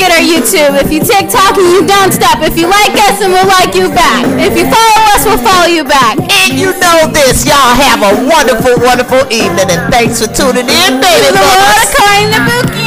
forget 0.00 0.16
our 0.16 0.24
YouTube. 0.24 0.80
If 0.80 0.88
you 0.88 1.04
TikTok 1.04 1.60
and 1.60 1.68
you 1.76 1.84
don't 1.84 2.08
stop, 2.08 2.40
if 2.40 2.56
you 2.56 2.64
like 2.64 2.96
us, 3.04 3.20
then 3.20 3.36
we'll 3.36 3.44
like 3.44 3.76
you 3.76 3.92
back. 3.92 4.24
If 4.40 4.56
you 4.56 4.64
follow 4.64 5.00
us, 5.12 5.28
we'll 5.28 5.44
follow 5.44 5.68
you 5.68 5.84
back. 5.84 6.16
And 6.16 6.56
you 6.56 6.72
know 6.80 7.12
this. 7.12 7.44
Y'all 7.44 7.76
have 7.76 8.00
a 8.00 8.24
wonderful, 8.24 8.80
wonderful 8.80 9.28
evening, 9.28 9.68
and 9.68 9.92
thanks 9.92 10.24
for 10.24 10.32
tuning 10.32 10.64
in, 10.64 11.04
baby. 11.04 11.28
The 11.28 11.44
world 11.44 11.84
according 11.84 12.32
to 12.32 12.40
Buki 12.48 12.80